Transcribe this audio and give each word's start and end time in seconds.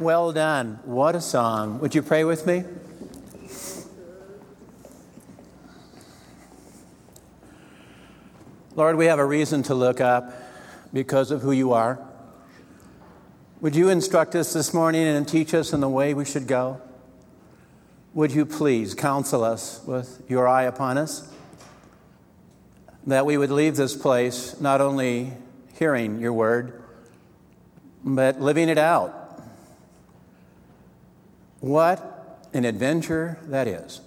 Well 0.00 0.32
done. 0.32 0.80
What 0.82 1.14
a 1.14 1.20
song. 1.20 1.78
Would 1.78 1.94
you 1.94 2.02
pray 2.02 2.24
with 2.24 2.48
me? 2.48 2.64
Lord, 8.74 8.96
we 8.96 9.06
have 9.06 9.20
a 9.20 9.24
reason 9.24 9.62
to 9.62 9.74
look 9.76 10.00
up 10.00 10.34
because 10.92 11.30
of 11.30 11.42
who 11.42 11.52
you 11.52 11.74
are. 11.74 12.00
Would 13.60 13.76
you 13.76 13.88
instruct 13.88 14.34
us 14.34 14.52
this 14.52 14.74
morning 14.74 15.06
and 15.06 15.28
teach 15.28 15.54
us 15.54 15.72
in 15.72 15.78
the 15.78 15.88
way 15.88 16.12
we 16.12 16.24
should 16.24 16.48
go? 16.48 16.80
Would 18.14 18.32
you 18.32 18.44
please 18.44 18.94
counsel 18.94 19.44
us 19.44 19.80
with 19.86 20.24
your 20.28 20.48
eye 20.48 20.64
upon 20.64 20.98
us? 20.98 21.32
That 23.06 23.26
we 23.26 23.36
would 23.36 23.52
leave 23.52 23.76
this 23.76 23.96
place 23.96 24.60
not 24.60 24.80
only 24.80 25.34
hearing 25.78 26.18
your 26.18 26.32
word, 26.32 26.82
but 28.04 28.40
living 28.40 28.68
it 28.68 28.76
out 28.76 29.23
what 31.64 32.48
an 32.52 32.64
adventure 32.64 33.38
that 33.46 33.66
is. 33.66 34.00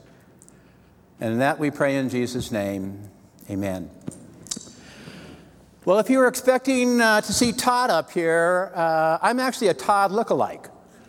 And 1.20 1.42
that 1.42 1.60
we 1.60 1.72
pray 1.72 1.98
in 1.98 2.10
Jesus' 2.10 2.52
name. 2.52 3.10
Amen. 3.50 3.90
Well, 5.84 6.00
if 6.00 6.10
you 6.10 6.20
were 6.20 6.28
expecting 6.28 7.02
uh, 7.02 7.22
to 7.22 7.34
see 7.34 7.54
Todd 7.54 7.90
up 7.90 8.12
here, 8.12 8.72
uh, 8.76 9.18
I'm 9.22 9.40
actually 9.40 9.70
a 9.70 9.74
Todd 9.74 10.12
look-alike. 10.12 10.68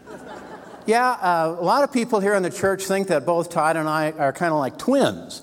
yeah, 0.87 1.11
uh, 1.11 1.57
a 1.59 1.65
lot 1.65 1.85
of 1.85 1.93
people 1.93 2.21
here 2.21 2.35
in 2.35 2.43
the 2.43 2.51
church 2.51 2.85
think 2.85 3.09
that 3.09 3.27
both 3.27 3.51
Todd 3.51 3.77
and 3.77 3.89
I 3.89 4.13
are 4.13 4.33
kind 4.33 4.53
of 4.53 4.59
like 4.59 4.79
twins. 4.79 5.43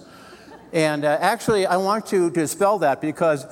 And 0.73 1.05
uh, 1.05 1.17
actually, 1.19 1.65
I 1.65 1.77
want 1.77 2.07
to 2.07 2.31
dispel 2.31 2.79
that 2.79 3.01
because 3.01 3.45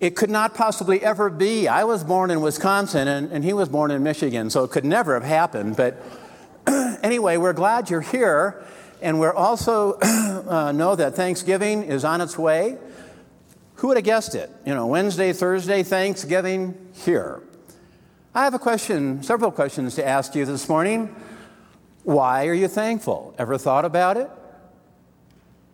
it 0.00 0.16
could 0.16 0.30
not 0.30 0.54
possibly 0.54 1.02
ever 1.04 1.28
be. 1.30 1.68
I 1.68 1.84
was 1.84 2.02
born 2.02 2.30
in 2.30 2.40
Wisconsin 2.40 3.06
and, 3.08 3.30
and 3.30 3.44
he 3.44 3.52
was 3.52 3.68
born 3.68 3.90
in 3.90 4.02
Michigan, 4.02 4.50
so 4.50 4.64
it 4.64 4.70
could 4.70 4.84
never 4.84 5.14
have 5.14 5.22
happened. 5.22 5.76
But 5.76 6.02
anyway, 7.02 7.36
we're 7.36 7.52
glad 7.52 7.90
you're 7.90 8.00
here, 8.00 8.64
and 9.00 9.18
we're 9.18 9.34
also 9.34 9.98
uh, 10.02 10.72
know 10.72 10.94
that 10.94 11.14
Thanksgiving 11.14 11.82
is 11.82 12.04
on 12.04 12.20
its 12.20 12.38
way. 12.38 12.78
Who 13.76 13.88
would 13.88 13.96
have 13.96 14.04
guessed 14.04 14.34
it? 14.34 14.50
You 14.64 14.74
know, 14.74 14.86
Wednesday, 14.86 15.32
Thursday, 15.32 15.82
Thanksgiving 15.82 16.90
here. 16.94 17.42
I 18.34 18.44
have 18.44 18.54
a 18.54 18.58
question, 18.58 19.22
several 19.22 19.50
questions 19.50 19.96
to 19.96 20.06
ask 20.06 20.34
you 20.34 20.44
this 20.44 20.68
morning. 20.68 21.14
Why 22.04 22.46
are 22.46 22.54
you 22.54 22.68
thankful? 22.68 23.34
Ever 23.38 23.58
thought 23.58 23.84
about 23.84 24.16
it? 24.16 24.30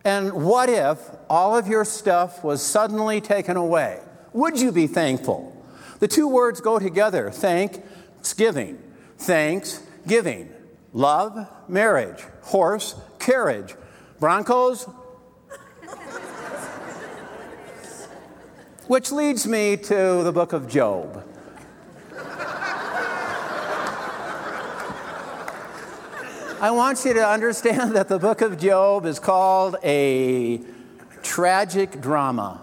And 0.03 0.33
what 0.33 0.69
if 0.69 0.99
all 1.29 1.57
of 1.57 1.67
your 1.67 1.85
stuff 1.85 2.43
was 2.43 2.61
suddenly 2.61 3.21
taken 3.21 3.57
away? 3.57 3.99
Would 4.33 4.59
you 4.59 4.71
be 4.71 4.87
thankful? 4.87 5.55
The 5.99 6.07
two 6.07 6.27
words 6.27 6.61
go 6.61 6.79
together 6.79 7.29
thanksgiving. 7.31 8.81
Thanksgiving. 9.17 10.49
Love, 10.93 11.47
marriage. 11.67 12.23
Horse, 12.41 12.95
carriage. 13.19 13.75
Broncos. 14.19 14.87
Which 18.87 19.11
leads 19.11 19.45
me 19.45 19.77
to 19.77 20.23
the 20.23 20.31
book 20.31 20.51
of 20.51 20.67
Job. 20.67 21.23
I 26.61 26.71
want 26.71 27.05
you 27.05 27.13
to 27.13 27.25
understand 27.25 27.95
that 27.95 28.09
the 28.09 28.19
book 28.19 28.41
of 28.41 28.59
Job 28.59 29.05
is 29.05 29.17
called 29.17 29.77
a 29.83 30.59
tragic 31.21 32.01
drama. 32.01 32.61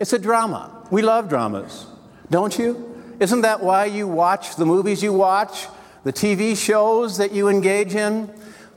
It's 0.00 0.12
a 0.12 0.18
drama. 0.18 0.86
We 0.90 1.02
love 1.02 1.28
dramas, 1.28 1.86
don't 2.30 2.58
you? 2.58 3.14
Isn't 3.20 3.42
that 3.42 3.62
why 3.62 3.84
you 3.84 4.08
watch 4.08 4.56
the 4.56 4.66
movies 4.66 5.04
you 5.04 5.12
watch? 5.12 5.68
The 6.04 6.12
TV 6.12 6.56
shows 6.56 7.16
that 7.16 7.32
you 7.32 7.48
engage 7.48 7.94
in, 7.94 8.30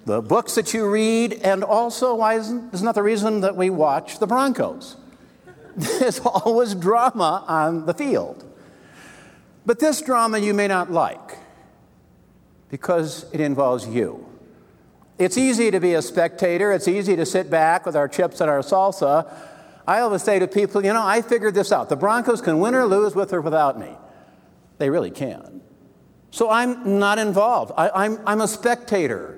the 0.06 0.22
books 0.22 0.56
that 0.56 0.74
you 0.74 0.90
read, 0.90 1.34
and 1.44 1.64
also, 1.64 2.16
why 2.16 2.36
isn't, 2.36 2.74
isn't 2.74 2.86
that 2.86 2.96
the 2.96 3.04
reason 3.04 3.42
that 3.42 3.56
we 3.58 3.70
watch 3.70 4.20
the 4.20 4.28
Broncos? 4.28 4.96
There's 5.76 6.20
always 6.20 6.74
drama 6.74 7.44
on 7.48 7.86
the 7.86 7.94
field. 7.94 8.44
But 9.66 9.80
this 9.80 10.02
drama 10.02 10.38
you 10.38 10.54
may 10.54 10.70
not 10.70 10.90
like 10.90 11.38
because 12.70 13.26
it 13.34 13.42
involves 13.42 13.86
you. 13.86 14.26
It's 15.20 15.38
easy 15.38 15.72
to 15.72 15.80
be 15.80 15.94
a 15.94 16.02
spectator, 16.02 16.72
it's 16.72 16.88
easy 16.88 17.18
to 17.18 17.26
sit 17.26 17.50
back 17.50 17.86
with 17.86 17.96
our 17.96 18.08
chips 18.08 18.40
and 18.40 18.50
our 18.50 18.60
salsa. 18.60 19.30
I 19.86 20.00
always 20.00 20.24
say 20.24 20.40
to 20.40 20.48
people, 20.48 20.86
you 20.86 20.94
know, 20.94 21.06
I 21.06 21.22
figured 21.22 21.54
this 21.54 21.72
out. 21.72 21.90
The 21.90 21.96
Broncos 21.96 22.42
can 22.42 22.60
win 22.60 22.76
or 22.76 22.86
lose 22.86 23.16
with 23.16 23.34
or 23.34 23.42
without 23.42 23.80
me. 23.80 23.92
They 24.78 24.90
really 24.90 25.12
can. 25.12 25.62
So 26.32 26.50
I'm 26.50 27.00
not 27.00 27.20
involved. 27.20 27.72
I, 27.78 27.90
I'm, 27.90 28.20
I'm 28.26 28.42
a 28.42 28.48
spectator. 28.48 29.38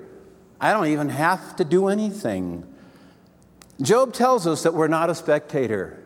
I 0.59 0.71
don't 0.71 0.87
even 0.87 1.09
have 1.09 1.55
to 1.57 1.63
do 1.63 1.87
anything. 1.87 2.65
Job 3.81 4.13
tells 4.13 4.45
us 4.45 4.63
that 4.63 4.73
we're 4.73 4.87
not 4.87 5.09
a 5.09 5.15
spectator. 5.15 6.03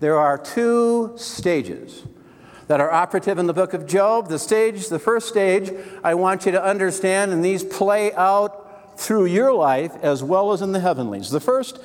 There 0.00 0.18
are 0.18 0.36
two 0.36 1.12
stages 1.16 2.02
that 2.66 2.80
are 2.80 2.90
operative 2.90 3.38
in 3.38 3.46
the 3.46 3.52
book 3.52 3.74
of 3.74 3.86
Job. 3.86 4.28
The 4.28 4.38
stage, 4.38 4.88
the 4.88 4.98
first 4.98 5.28
stage, 5.28 5.70
I 6.02 6.14
want 6.14 6.46
you 6.46 6.52
to 6.52 6.62
understand, 6.62 7.32
and 7.32 7.44
these 7.44 7.62
play 7.62 8.12
out 8.14 8.98
through 8.98 9.26
your 9.26 9.52
life 9.52 9.94
as 10.02 10.22
well 10.22 10.52
as 10.52 10.62
in 10.62 10.72
the 10.72 10.80
heavenlies. 10.80 11.30
The 11.30 11.40
first 11.40 11.78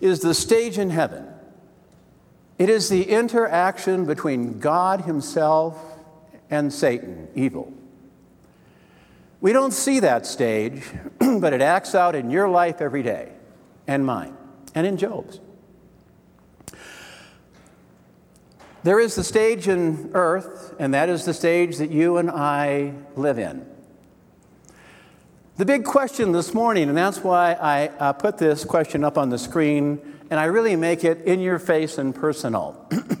is 0.00 0.20
the 0.20 0.34
stage 0.34 0.78
in 0.78 0.90
heaven. 0.90 1.26
It 2.58 2.68
is 2.68 2.88
the 2.88 3.08
interaction 3.08 4.06
between 4.06 4.60
God 4.60 5.00
Himself 5.02 5.76
and 6.50 6.72
Satan, 6.72 7.28
evil. 7.34 7.72
We 9.44 9.52
don't 9.52 9.74
see 9.74 10.00
that 10.00 10.24
stage, 10.24 10.82
but 11.18 11.52
it 11.52 11.60
acts 11.60 11.94
out 11.94 12.14
in 12.14 12.30
your 12.30 12.48
life 12.48 12.80
every 12.80 13.02
day, 13.02 13.30
and 13.86 14.06
mine, 14.06 14.34
and 14.74 14.86
in 14.86 14.96
Job's. 14.96 15.38
There 18.84 18.98
is 18.98 19.16
the 19.16 19.22
stage 19.22 19.68
in 19.68 20.12
earth, 20.14 20.74
and 20.78 20.94
that 20.94 21.10
is 21.10 21.26
the 21.26 21.34
stage 21.34 21.76
that 21.76 21.90
you 21.90 22.16
and 22.16 22.30
I 22.30 22.94
live 23.16 23.38
in. 23.38 23.66
The 25.58 25.66
big 25.66 25.84
question 25.84 26.32
this 26.32 26.54
morning, 26.54 26.88
and 26.88 26.96
that's 26.96 27.18
why 27.18 27.52
I 27.52 27.88
uh, 27.88 28.14
put 28.14 28.38
this 28.38 28.64
question 28.64 29.04
up 29.04 29.18
on 29.18 29.28
the 29.28 29.38
screen, 29.38 30.00
and 30.30 30.40
I 30.40 30.44
really 30.44 30.74
make 30.74 31.04
it 31.04 31.20
in 31.26 31.40
your 31.40 31.58
face 31.58 31.98
and 31.98 32.14
personal. 32.14 32.88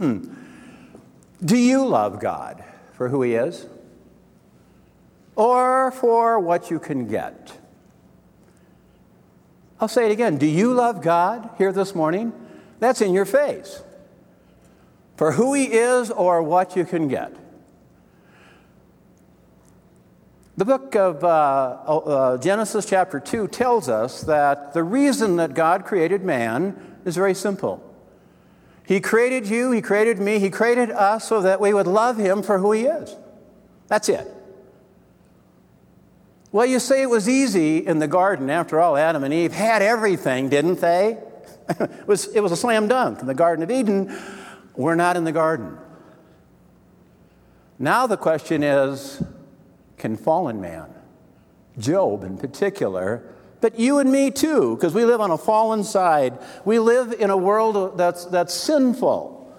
Do 1.44 1.58
you 1.58 1.84
love 1.86 2.18
God 2.18 2.64
for 2.94 3.10
who 3.10 3.20
He 3.20 3.34
is? 3.34 3.66
Or 5.36 5.90
for 5.90 6.38
what 6.38 6.70
you 6.70 6.78
can 6.78 7.06
get. 7.06 7.52
I'll 9.80 9.88
say 9.88 10.06
it 10.06 10.12
again. 10.12 10.38
Do 10.38 10.46
you 10.46 10.72
love 10.72 11.02
God 11.02 11.50
here 11.58 11.72
this 11.72 11.94
morning? 11.94 12.32
That's 12.78 13.00
in 13.00 13.12
your 13.12 13.24
face. 13.24 13.82
For 15.16 15.32
who 15.32 15.54
He 15.54 15.64
is 15.72 16.10
or 16.10 16.42
what 16.42 16.76
you 16.76 16.84
can 16.84 17.08
get. 17.08 17.34
The 20.56 20.64
book 20.64 20.94
of 20.94 21.24
uh, 21.24 21.26
uh, 21.26 22.38
Genesis, 22.38 22.86
chapter 22.86 23.18
2, 23.18 23.48
tells 23.48 23.88
us 23.88 24.20
that 24.22 24.72
the 24.72 24.84
reason 24.84 25.36
that 25.36 25.54
God 25.54 25.84
created 25.84 26.22
man 26.22 26.98
is 27.04 27.16
very 27.16 27.34
simple. 27.34 27.82
He 28.86 29.00
created 29.00 29.48
you, 29.48 29.72
He 29.72 29.82
created 29.82 30.20
me, 30.20 30.38
He 30.38 30.50
created 30.50 30.90
us 30.90 31.28
so 31.28 31.42
that 31.42 31.60
we 31.60 31.74
would 31.74 31.88
love 31.88 32.18
Him 32.18 32.42
for 32.42 32.58
who 32.58 32.70
He 32.70 32.82
is. 32.82 33.16
That's 33.88 34.08
it. 34.08 34.32
Well, 36.54 36.66
you 36.66 36.78
say 36.78 37.02
it 37.02 37.10
was 37.10 37.28
easy 37.28 37.78
in 37.78 37.98
the 37.98 38.06
garden. 38.06 38.48
After 38.48 38.78
all, 38.78 38.96
Adam 38.96 39.24
and 39.24 39.34
Eve 39.34 39.52
had 39.52 39.82
everything, 39.82 40.50
didn't 40.50 40.80
they? 40.80 41.18
it, 41.68 42.06
was, 42.06 42.28
it 42.28 42.38
was 42.38 42.52
a 42.52 42.56
slam 42.56 42.86
dunk 42.86 43.18
in 43.18 43.26
the 43.26 43.34
Garden 43.34 43.64
of 43.64 43.72
Eden. 43.72 44.16
We're 44.76 44.94
not 44.94 45.16
in 45.16 45.24
the 45.24 45.32
garden. 45.32 45.76
Now 47.80 48.06
the 48.06 48.16
question 48.16 48.62
is 48.62 49.20
can 49.96 50.16
fallen 50.16 50.60
man, 50.60 50.94
Job 51.76 52.22
in 52.22 52.38
particular, 52.38 53.24
but 53.60 53.76
you 53.80 53.98
and 53.98 54.12
me 54.12 54.30
too, 54.30 54.76
because 54.76 54.94
we 54.94 55.04
live 55.04 55.20
on 55.20 55.32
a 55.32 55.38
fallen 55.38 55.82
side, 55.82 56.38
we 56.64 56.78
live 56.78 57.12
in 57.18 57.30
a 57.30 57.36
world 57.36 57.98
that's, 57.98 58.26
that's 58.26 58.54
sinful. 58.54 59.52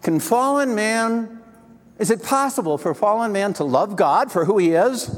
Can 0.00 0.18
fallen 0.18 0.74
man, 0.74 1.42
is 1.98 2.10
it 2.10 2.22
possible 2.22 2.78
for 2.78 2.94
fallen 2.94 3.32
man 3.32 3.52
to 3.52 3.64
love 3.64 3.96
God 3.96 4.32
for 4.32 4.46
who 4.46 4.56
he 4.56 4.72
is? 4.72 5.14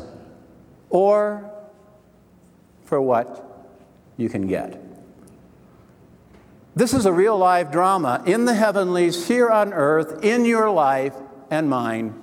Or 0.90 1.50
for 2.84 3.00
what 3.00 3.72
you 4.16 4.28
can 4.28 4.46
get. 4.46 4.80
This 6.76 6.92
is 6.92 7.06
a 7.06 7.12
real 7.12 7.36
life 7.36 7.72
drama 7.72 8.22
in 8.26 8.44
the 8.44 8.54
heavenlies, 8.54 9.26
here 9.26 9.48
on 9.48 9.72
earth, 9.72 10.24
in 10.24 10.44
your 10.44 10.70
life 10.70 11.14
and 11.50 11.68
mine. 11.68 12.14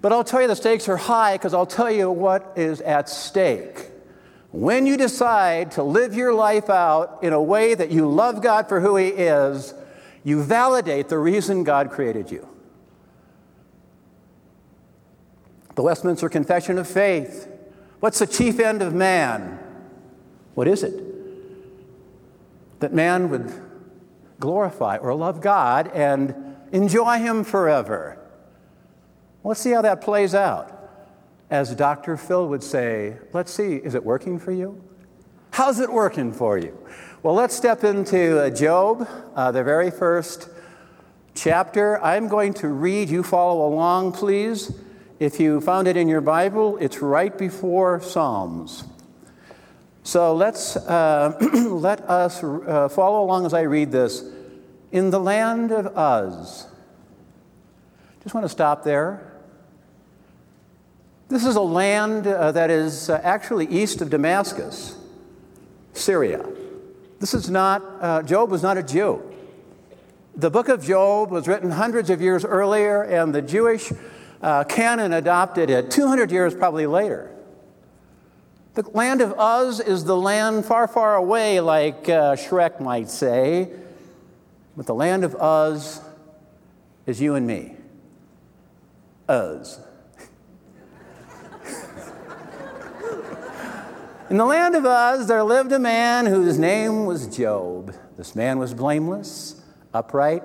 But 0.00 0.12
I'll 0.12 0.24
tell 0.24 0.42
you 0.42 0.48
the 0.48 0.56
stakes 0.56 0.88
are 0.88 0.96
high 0.96 1.36
because 1.36 1.54
I'll 1.54 1.66
tell 1.66 1.90
you 1.90 2.10
what 2.10 2.52
is 2.56 2.80
at 2.80 3.08
stake. 3.08 3.90
When 4.50 4.86
you 4.86 4.96
decide 4.96 5.72
to 5.72 5.82
live 5.82 6.14
your 6.14 6.34
life 6.34 6.70
out 6.70 7.20
in 7.22 7.32
a 7.32 7.42
way 7.42 7.74
that 7.74 7.90
you 7.90 8.08
love 8.08 8.42
God 8.42 8.68
for 8.68 8.80
who 8.80 8.96
He 8.96 9.08
is, 9.08 9.74
you 10.22 10.42
validate 10.42 11.08
the 11.08 11.18
reason 11.18 11.64
God 11.64 11.90
created 11.90 12.30
you. 12.30 12.48
The 15.74 15.82
Westminster 15.82 16.28
Confession 16.28 16.78
of 16.78 16.86
Faith. 16.86 17.48
What's 18.00 18.18
the 18.18 18.26
chief 18.26 18.60
end 18.60 18.82
of 18.82 18.94
man? 18.94 19.58
What 20.54 20.68
is 20.68 20.82
it? 20.82 21.00
That 22.80 22.92
man 22.92 23.30
would 23.30 23.52
glorify 24.38 24.98
or 24.98 25.14
love 25.14 25.40
God 25.40 25.90
and 25.94 26.56
enjoy 26.70 27.18
Him 27.18 27.44
forever. 27.44 28.18
Let's 29.42 29.60
see 29.60 29.70
how 29.72 29.82
that 29.82 30.00
plays 30.00 30.34
out. 30.34 30.70
As 31.50 31.74
Dr. 31.74 32.16
Phil 32.16 32.48
would 32.48 32.62
say, 32.62 33.16
let's 33.32 33.52
see, 33.52 33.76
is 33.76 33.94
it 33.94 34.04
working 34.04 34.38
for 34.38 34.52
you? 34.52 34.82
How's 35.52 35.78
it 35.80 35.92
working 35.92 36.32
for 36.32 36.58
you? 36.58 36.76
Well, 37.22 37.34
let's 37.34 37.54
step 37.54 37.84
into 37.84 38.40
uh, 38.40 38.50
Job, 38.50 39.08
uh, 39.34 39.52
the 39.52 39.62
very 39.62 39.90
first 39.90 40.48
chapter. 41.34 42.02
I'm 42.02 42.28
going 42.28 42.54
to 42.54 42.68
read. 42.68 43.08
You 43.08 43.22
follow 43.22 43.66
along, 43.66 44.12
please. 44.12 44.72
If 45.20 45.38
you 45.38 45.60
found 45.60 45.86
it 45.86 45.96
in 45.96 46.08
your 46.08 46.20
Bible, 46.20 46.76
it's 46.78 47.00
right 47.00 47.36
before 47.36 48.00
Psalms. 48.00 48.84
So 50.02 50.34
let's 50.34 50.76
uh, 50.76 51.38
let 51.70 52.00
us 52.02 52.42
uh, 52.42 52.88
follow 52.88 53.22
along 53.24 53.46
as 53.46 53.54
I 53.54 53.62
read 53.62 53.92
this. 53.92 54.24
In 54.90 55.10
the 55.10 55.20
land 55.20 55.70
of 55.70 55.86
Uz. 55.86 56.66
Just 58.22 58.34
want 58.34 58.44
to 58.44 58.48
stop 58.48 58.82
there. 58.82 59.32
This 61.28 61.46
is 61.46 61.56
a 61.56 61.60
land 61.60 62.26
uh, 62.26 62.52
that 62.52 62.70
is 62.70 63.08
uh, 63.08 63.20
actually 63.22 63.66
east 63.66 64.00
of 64.00 64.10
Damascus, 64.10 64.96
Syria. 65.92 66.44
This 67.20 67.34
is 67.34 67.48
not, 67.48 67.82
uh, 68.00 68.22
Job 68.22 68.50
was 68.50 68.62
not 68.62 68.76
a 68.76 68.82
Jew. 68.82 69.22
The 70.36 70.50
book 70.50 70.68
of 70.68 70.84
Job 70.84 71.30
was 71.30 71.46
written 71.46 71.70
hundreds 71.70 72.10
of 72.10 72.20
years 72.20 72.44
earlier, 72.44 73.02
and 73.02 73.34
the 73.34 73.42
Jewish 73.42 73.92
uh, 74.44 74.62
canon 74.64 75.12
adopted 75.14 75.70
it 75.70 75.90
200 75.90 76.30
years 76.30 76.54
probably 76.54 76.86
later. 76.86 77.34
The 78.74 78.82
land 78.90 79.22
of 79.22 79.34
Uz 79.38 79.80
is 79.80 80.04
the 80.04 80.16
land 80.16 80.66
far, 80.66 80.86
far 80.86 81.16
away, 81.16 81.60
like 81.60 82.10
uh, 82.10 82.36
Shrek 82.36 82.78
might 82.78 83.08
say, 83.08 83.70
but 84.76 84.84
the 84.86 84.94
land 84.94 85.24
of 85.24 85.34
Uz 85.34 86.02
is 87.06 87.22
you 87.22 87.36
and 87.36 87.46
me. 87.46 87.76
Uz. 89.30 89.80
In 94.28 94.36
the 94.36 94.44
land 94.44 94.74
of 94.74 94.84
Uz, 94.84 95.26
there 95.26 95.42
lived 95.42 95.72
a 95.72 95.78
man 95.78 96.26
whose 96.26 96.58
name 96.58 97.06
was 97.06 97.34
Job. 97.34 97.94
This 98.18 98.36
man 98.36 98.58
was 98.58 98.74
blameless, 98.74 99.62
upright, 99.94 100.42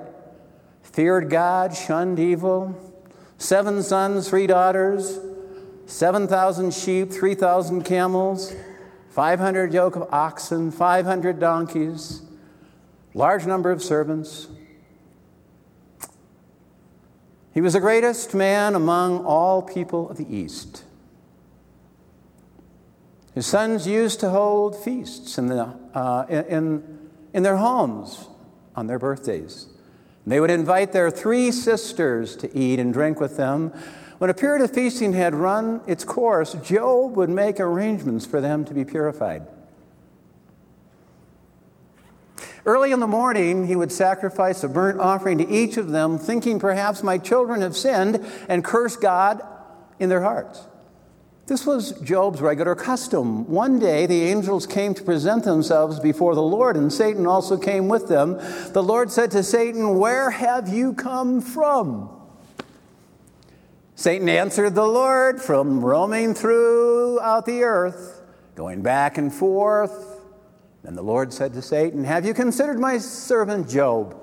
feared 0.84 1.30
God, 1.30 1.75
shunned 1.75 2.18
evil, 2.18 2.88
seven 3.39 3.81
sons, 3.81 4.30
three 4.30 4.45
daughters, 4.45 5.19
7,000 5.88 6.71
sheep, 6.71 7.12
3,000 7.12 7.83
camels, 7.83 8.53
500 9.09 9.74
yoke 9.74 9.95
of 9.95 10.07
oxen, 10.13 10.69
500 10.71 11.39
donkeys, 11.39 12.21
large 13.15 13.47
number 13.47 13.71
of 13.71 13.81
servants. 13.81 14.47
He 17.53 17.62
was 17.62 17.74
the 17.74 17.80
greatest 17.80 18.36
man 18.36 18.75
among 18.75 19.25
all 19.25 19.63
people 19.63 20.09
of 20.09 20.18
the 20.18 20.31
East. 20.33 20.83
His 23.33 23.47
sons 23.47 23.88
used 23.88 24.19
to 24.19 24.30
hold 24.30 24.75
feasts 24.75 25.38
in, 25.38 25.47
the, 25.47 25.74
uh, 25.94 26.25
in, 26.30 27.09
in 27.33 27.44
their 27.44 27.57
homes 27.57 28.27
on 28.75 28.88
their 28.88 29.00
birthdays. 29.00 29.68
They 30.27 30.39
would 30.39 30.51
invite 30.51 30.92
their 30.92 31.10
three 31.10 31.51
sisters 31.51 32.36
to 32.38 32.57
eat 32.57 32.80
and 32.80 32.94
drink 32.94 33.19
with 33.19 33.38
them. 33.38 33.74
When 34.19 34.30
a 34.30 34.33
period 34.33 34.62
of 34.62 34.71
feasting 34.71 35.13
had 35.13 35.33
run 35.33 35.81
its 35.88 36.04
course, 36.04 36.54
Job 36.56 37.16
would 37.16 37.30
make 37.30 37.60
arrangements 37.60 38.25
for 38.25 38.42
them 38.42 38.66
to 38.66 38.74
be 38.74 38.83
purified. 38.83 39.48
Early 42.66 42.92
in 42.92 43.00
the 43.00 43.07
morning, 43.07 43.68
he 43.68 43.75
would 43.75 43.92
sacrifice 43.92 44.63
a 44.63 44.68
burnt 44.68 45.00
offering 45.00 45.38
to 45.38 45.50
each 45.50 45.77
of 45.77 45.89
them, 45.89 46.19
thinking 46.19 46.60
perhaps 46.60 47.01
my 47.01 47.18
children 47.18 47.62
have 47.62 47.75
sinned 47.75 48.25
and 48.50 48.63
cursed 48.63 49.01
God 49.01 49.42
in 50.00 50.10
their 50.10 50.22
hearts. 50.22 50.68
This 51.50 51.66
was 51.66 52.00
Job's 52.01 52.42
regular 52.42 52.75
custom. 52.75 53.50
One 53.50 53.80
day, 53.80 54.06
the 54.06 54.22
angels 54.22 54.68
came 54.68 54.94
to 54.94 55.01
present 55.01 55.46
themselves 55.46 56.00
before 56.00 56.36
the 56.36 56.44
Lord, 56.44 56.78
and 56.78 56.94
Satan 56.94 57.25
also 57.25 57.57
came 57.57 57.88
with 57.88 58.07
them. 58.07 58.38
The 58.72 58.84
Lord 58.84 59.12
said 59.12 59.31
to 59.31 59.42
Satan, 59.42 59.98
Where 59.98 60.30
have 60.30 60.69
you 60.69 60.94
come 60.94 61.42
from? 61.42 62.12
Satan 63.96 64.30
answered 64.30 64.75
the 64.75 64.86
Lord, 64.86 65.42
From 65.42 65.84
roaming 65.84 66.36
throughout 66.36 67.48
the 67.48 67.63
earth, 67.63 68.22
going 68.54 68.84
back 68.84 69.18
and 69.18 69.34
forth. 69.34 70.22
Then 70.84 70.94
the 70.94 71.01
Lord 71.01 71.34
said 71.34 71.54
to 71.54 71.63
Satan, 71.63 72.04
Have 72.04 72.28
you 72.28 72.36
considered 72.36 72.80
my 72.80 73.00
servant 73.00 73.68
Job? 73.68 74.16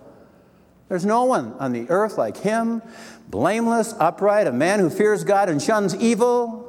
There's 0.88 1.04
no 1.04 1.24
one 1.24 1.54
on 1.54 1.72
the 1.72 1.90
earth 1.90 2.18
like 2.18 2.36
him, 2.36 2.82
blameless, 3.28 3.96
upright, 3.98 4.46
a 4.46 4.52
man 4.52 4.78
who 4.78 4.90
fears 4.90 5.24
God 5.24 5.48
and 5.48 5.60
shuns 5.60 5.92
evil. 5.96 6.65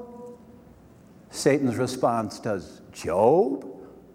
Satan's 1.29 1.75
response 1.75 2.39
does 2.39 2.81
Job 2.91 3.65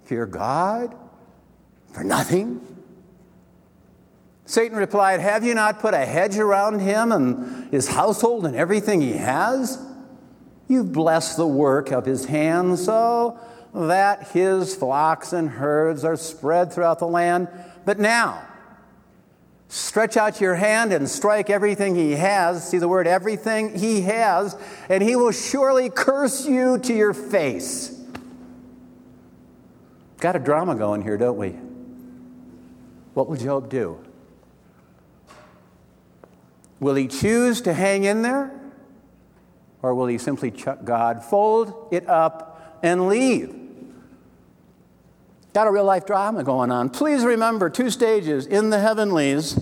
fear 0.05 0.27
God 0.27 0.95
for 1.93 2.05
nothing? 2.05 2.61
Satan 4.45 4.77
replied, 4.77 5.21
Have 5.21 5.45
you 5.45 5.55
not 5.55 5.81
put 5.81 5.95
a 5.95 6.05
hedge 6.05 6.37
around 6.37 6.81
him 6.81 7.13
and 7.13 7.73
his 7.73 7.89
household 7.89 8.45
and 8.45 8.57
everything 8.57 9.01
he 9.01 9.13
has? 9.13 9.79
You've 10.69 10.93
blessed 10.93 11.37
the 11.37 11.47
work 11.47 11.91
of 11.91 12.05
his 12.05 12.27
hands 12.27 12.85
so 12.85 13.39
that 13.75 14.29
his 14.29 14.75
flocks 14.75 15.33
and 15.33 15.49
herds 15.49 16.05
are 16.05 16.17
spread 16.17 16.73
throughout 16.73 16.99
the 16.99 17.07
land. 17.07 17.49
But 17.85 17.99
now, 17.99 18.47
Stretch 19.73 20.19
out 20.19 20.39
your 20.39 20.57
hand 20.57 20.93
and 20.93 21.09
strike 21.09 21.49
everything 21.49 21.95
he 21.95 22.11
has. 22.13 22.69
See 22.69 22.77
the 22.77 22.89
word 22.89 23.07
everything 23.07 23.79
he 23.79 24.03
has, 24.03 24.55
and 24.91 25.03
he 25.03 25.17
will 25.17 25.33
surely 25.33 25.89
curse 25.89 26.47
you 26.47 26.77
to 26.81 26.93
your 26.93 27.15
face. 27.15 27.99
Got 30.19 30.37
a 30.37 30.39
drama 30.39 30.75
going 30.75 31.01
here, 31.01 31.17
don't 31.17 31.39
we? 31.39 31.57
What 33.15 33.31
will 33.31 33.39
Job 33.39 33.71
do? 33.71 33.99
Will 36.79 36.95
he 36.95 37.09
choose 37.09 37.63
to 37.63 37.73
hang 37.73 38.05
in 38.05 38.21
there? 38.21 38.53
Or 39.81 39.95
will 39.95 40.07
he 40.07 40.19
simply 40.19 40.51
chuck 40.51 40.85
God, 40.85 41.25
fold 41.25 41.89
it 41.91 42.07
up, 42.11 42.79
and 42.83 43.09
leave? 43.09 43.63
Got 45.55 45.67
a 45.67 45.71
real 45.71 45.85
life 45.85 46.07
drama 46.07 46.45
going 46.45 46.71
on. 46.71 46.89
Please 46.89 47.25
remember 47.25 47.69
two 47.69 47.91
stages 47.91 48.47
in 48.47 48.71
the 48.71 48.79
heavenlies. 48.79 49.59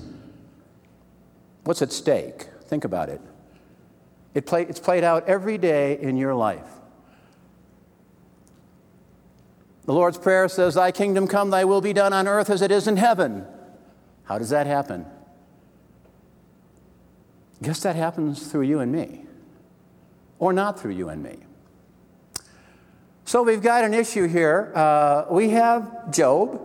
What's 1.70 1.82
at 1.82 1.92
stake? 1.92 2.48
Think 2.64 2.82
about 2.84 3.08
it. 3.10 3.20
it 4.34 4.44
play, 4.44 4.62
it's 4.62 4.80
played 4.80 5.04
out 5.04 5.28
every 5.28 5.56
day 5.56 6.00
in 6.00 6.16
your 6.16 6.34
life. 6.34 6.66
The 9.84 9.92
Lord's 9.92 10.18
Prayer 10.18 10.48
says, 10.48 10.74
Thy 10.74 10.90
kingdom 10.90 11.28
come, 11.28 11.50
thy 11.50 11.64
will 11.64 11.80
be 11.80 11.92
done 11.92 12.12
on 12.12 12.26
earth 12.26 12.50
as 12.50 12.60
it 12.60 12.72
is 12.72 12.88
in 12.88 12.96
heaven. 12.96 13.46
How 14.24 14.36
does 14.36 14.50
that 14.50 14.66
happen? 14.66 15.06
Guess 17.62 17.84
that 17.84 17.94
happens 17.94 18.48
through 18.48 18.62
you 18.62 18.80
and 18.80 18.90
me, 18.90 19.26
or 20.40 20.52
not 20.52 20.80
through 20.80 20.94
you 20.94 21.08
and 21.08 21.22
me. 21.22 21.38
So 23.24 23.44
we've 23.44 23.62
got 23.62 23.84
an 23.84 23.94
issue 23.94 24.26
here. 24.26 24.72
Uh, 24.74 25.26
we 25.30 25.50
have 25.50 26.10
Job, 26.10 26.60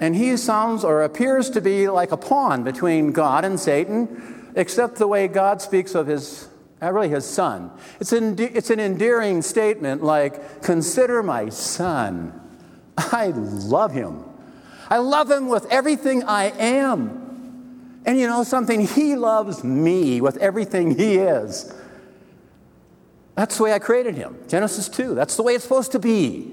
and 0.00 0.16
he 0.16 0.36
sounds 0.38 0.82
or 0.82 1.02
appears 1.02 1.50
to 1.50 1.60
be 1.60 1.88
like 1.88 2.10
a 2.10 2.16
pawn 2.16 2.64
between 2.64 3.12
God 3.12 3.44
and 3.44 3.60
Satan, 3.60 4.50
except 4.56 4.96
the 4.96 5.06
way 5.06 5.28
God 5.28 5.60
speaks 5.60 5.94
of 5.94 6.06
his, 6.06 6.48
uh, 6.82 6.90
really 6.90 7.10
his 7.10 7.26
son. 7.26 7.70
It's 8.00 8.12
an, 8.12 8.38
it's 8.38 8.70
an 8.70 8.80
endearing 8.80 9.42
statement 9.42 10.02
like, 10.02 10.62
Consider 10.62 11.22
my 11.22 11.50
son. 11.50 12.32
I 12.96 13.26
love 13.26 13.92
him. 13.92 14.24
I 14.88 14.98
love 14.98 15.30
him 15.30 15.48
with 15.48 15.66
everything 15.70 16.24
I 16.24 16.44
am. 16.44 18.02
And 18.06 18.18
you 18.18 18.26
know 18.26 18.42
something? 18.42 18.86
He 18.86 19.14
loves 19.14 19.62
me 19.62 20.22
with 20.22 20.38
everything 20.38 20.96
he 20.96 21.16
is. 21.16 21.72
That's 23.34 23.58
the 23.58 23.64
way 23.64 23.74
I 23.74 23.78
created 23.78 24.14
him. 24.14 24.36
Genesis 24.48 24.88
2. 24.88 25.14
That's 25.14 25.36
the 25.36 25.42
way 25.42 25.54
it's 25.54 25.64
supposed 25.64 25.92
to 25.92 25.98
be. 25.98 26.50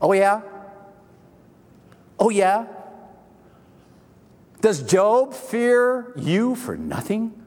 Oh, 0.00 0.12
yeah? 0.12 0.42
Oh, 2.18 2.30
yeah? 2.30 2.66
Does 4.60 4.82
Job 4.82 5.34
fear 5.34 6.12
you 6.16 6.54
for 6.54 6.76
nothing? 6.76 7.40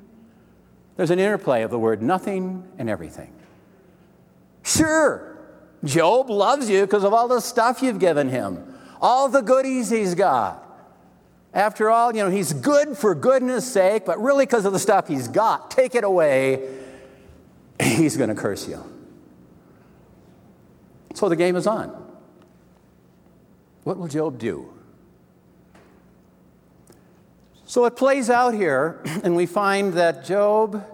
There's 0.98 1.10
an 1.10 1.20
interplay 1.20 1.64
of 1.64 1.72
the 1.72 1.80
word 1.80 2.02
nothing 2.02 2.64
and 2.78 2.90
everything. 2.90 3.34
Sure, 4.64 5.38
Job 5.84 6.30
loves 6.30 6.70
you 6.70 6.82
because 6.82 7.04
of 7.04 7.14
all 7.14 7.28
the 7.28 7.40
stuff 7.40 7.82
you've 7.82 8.00
given 8.00 8.30
him, 8.30 8.76
all 9.02 9.30
the 9.30 9.42
goodies 9.42 9.90
he's 9.90 10.16
got. 10.16 10.64
After 11.54 11.90
all, 11.90 12.16
you 12.16 12.24
know, 12.24 12.30
he's 12.30 12.54
good 12.54 12.98
for 12.98 13.16
goodness 13.16 13.72
sake, 13.72 14.06
but 14.06 14.22
really 14.22 14.46
because 14.46 14.66
of 14.66 14.74
the 14.74 14.80
stuff 14.80 15.08
he's 15.08 15.28
got. 15.28 15.72
Take 15.72 15.96
it 15.96 16.04
away 16.04 16.68
he's 17.82 18.18
going 18.18 18.30
to 18.30 18.36
curse 18.36 18.68
you. 18.68 18.84
So 21.14 21.30
the 21.30 21.36
game 21.36 21.56
is 21.56 21.68
on. 21.68 22.07
What 23.88 23.98
will 23.98 24.10
Job 24.10 24.38
do? 24.38 24.68
So 27.64 27.86
it 27.86 27.96
plays 27.96 28.30
out 28.30 28.54
here, 28.54 29.02
and 29.24 29.34
we 29.34 29.46
find 29.46 29.94
that 29.94 30.26
Job 30.26 30.86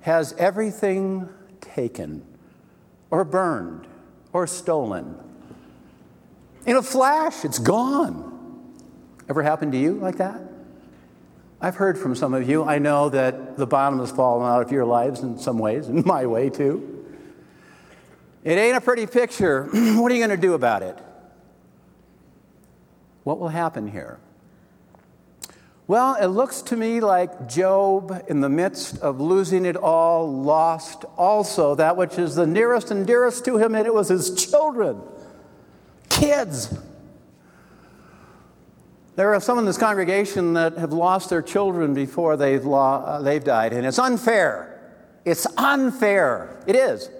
has 0.00 0.32
everything 0.32 1.28
taken, 1.60 2.26
or 3.12 3.24
burned, 3.24 3.86
or 4.32 4.48
stolen. 4.48 5.16
In 6.66 6.74
a 6.74 6.82
flash, 6.82 7.44
it's 7.44 7.60
gone. 7.60 8.74
Ever 9.28 9.44
happened 9.44 9.70
to 9.70 9.78
you 9.78 9.92
like 9.92 10.16
that? 10.16 10.40
I've 11.60 11.76
heard 11.76 11.96
from 11.96 12.16
some 12.16 12.34
of 12.34 12.48
you. 12.48 12.64
I 12.64 12.80
know 12.80 13.10
that 13.10 13.56
the 13.56 13.66
bottom 13.68 14.00
has 14.00 14.10
fallen 14.10 14.44
out 14.44 14.60
of 14.60 14.72
your 14.72 14.86
lives 14.86 15.20
in 15.20 15.38
some 15.38 15.60
ways, 15.60 15.86
in 15.86 16.02
my 16.04 16.26
way 16.26 16.50
too. 16.50 17.06
It 18.42 18.58
ain't 18.58 18.76
a 18.76 18.80
pretty 18.80 19.06
picture. 19.06 19.66
what 19.72 20.10
are 20.10 20.14
you 20.16 20.20
going 20.26 20.30
to 20.30 20.36
do 20.36 20.54
about 20.54 20.82
it? 20.82 20.98
What 23.24 23.40
will 23.40 23.48
happen 23.48 23.88
here? 23.88 24.20
Well, 25.86 26.14
it 26.14 26.28
looks 26.28 26.62
to 26.62 26.76
me 26.76 27.00
like 27.00 27.46
Job, 27.46 28.24
in 28.28 28.40
the 28.40 28.48
midst 28.48 28.98
of 28.98 29.20
losing 29.20 29.66
it 29.66 29.76
all, 29.76 30.32
lost 30.32 31.04
also 31.18 31.74
that 31.74 31.96
which 31.96 32.18
is 32.18 32.34
the 32.34 32.46
nearest 32.46 32.90
and 32.90 33.06
dearest 33.06 33.44
to 33.44 33.58
him, 33.58 33.74
and 33.74 33.86
it 33.86 33.92
was 33.92 34.08
his 34.08 34.34
children, 34.34 35.02
kids. 36.08 36.74
There 39.16 39.34
are 39.34 39.40
some 39.40 39.58
in 39.58 39.66
this 39.66 39.76
congregation 39.76 40.54
that 40.54 40.78
have 40.78 40.92
lost 40.92 41.28
their 41.28 41.42
children 41.42 41.92
before 41.92 42.36
they've, 42.36 42.64
lo- 42.64 42.78
uh, 42.78 43.20
they've 43.20 43.44
died, 43.44 43.74
and 43.74 43.86
it's 43.86 43.98
unfair. 43.98 44.70
It's 45.26 45.46
unfair. 45.58 46.62
It 46.66 46.76
is. 46.76 47.10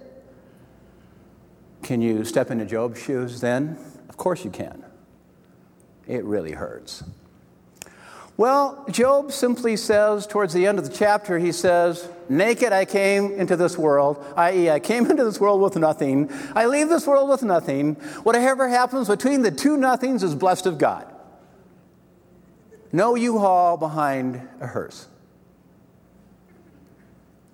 Can 1.83 2.01
you 2.01 2.25
step 2.25 2.51
into 2.51 2.65
Job's 2.65 3.01
shoes 3.01 3.43
then? 3.43 3.79
Of 4.09 4.17
course 4.17 4.43
you 4.43 4.51
can. 4.51 4.85
It 6.07 6.25
really 6.25 6.53
hurts. 6.53 7.05
Well, 8.37 8.85
Job 8.91 9.31
simply 9.31 9.77
says 9.77 10.27
towards 10.27 10.53
the 10.53 10.67
end 10.67 10.79
of 10.79 10.85
the 10.85 10.93
chapter, 10.93 11.39
he 11.39 11.53
says, 11.53 12.09
Naked 12.29 12.73
I 12.73 12.85
came 12.85 13.31
into 13.33 13.55
this 13.55 13.79
world, 13.79 14.25
i.e., 14.37 14.71
I 14.71 14.81
came 14.81 15.07
into 15.11 15.25
this 15.25 15.39
world 15.39 15.61
with 15.61 15.77
nothing. 15.77 16.31
I 16.55 16.67
leave 16.67 16.89
this 16.89 17.07
world 17.07 17.29
with 17.29 17.45
nothing. 17.45 17.95
Whatever 18.25 18.69
happens 18.69 19.09
between 19.09 19.43
the 19.43 19.53
two 19.53 19.77
nothings 19.77 20.23
is 20.23 20.35
blessed 20.35 20.67
of 20.67 20.79
God. 20.79 21.07
No 22.93 23.15
U 23.15 23.39
haul 23.39 23.77
behind 23.77 24.49
a 24.61 24.67
hearse. 24.67 25.09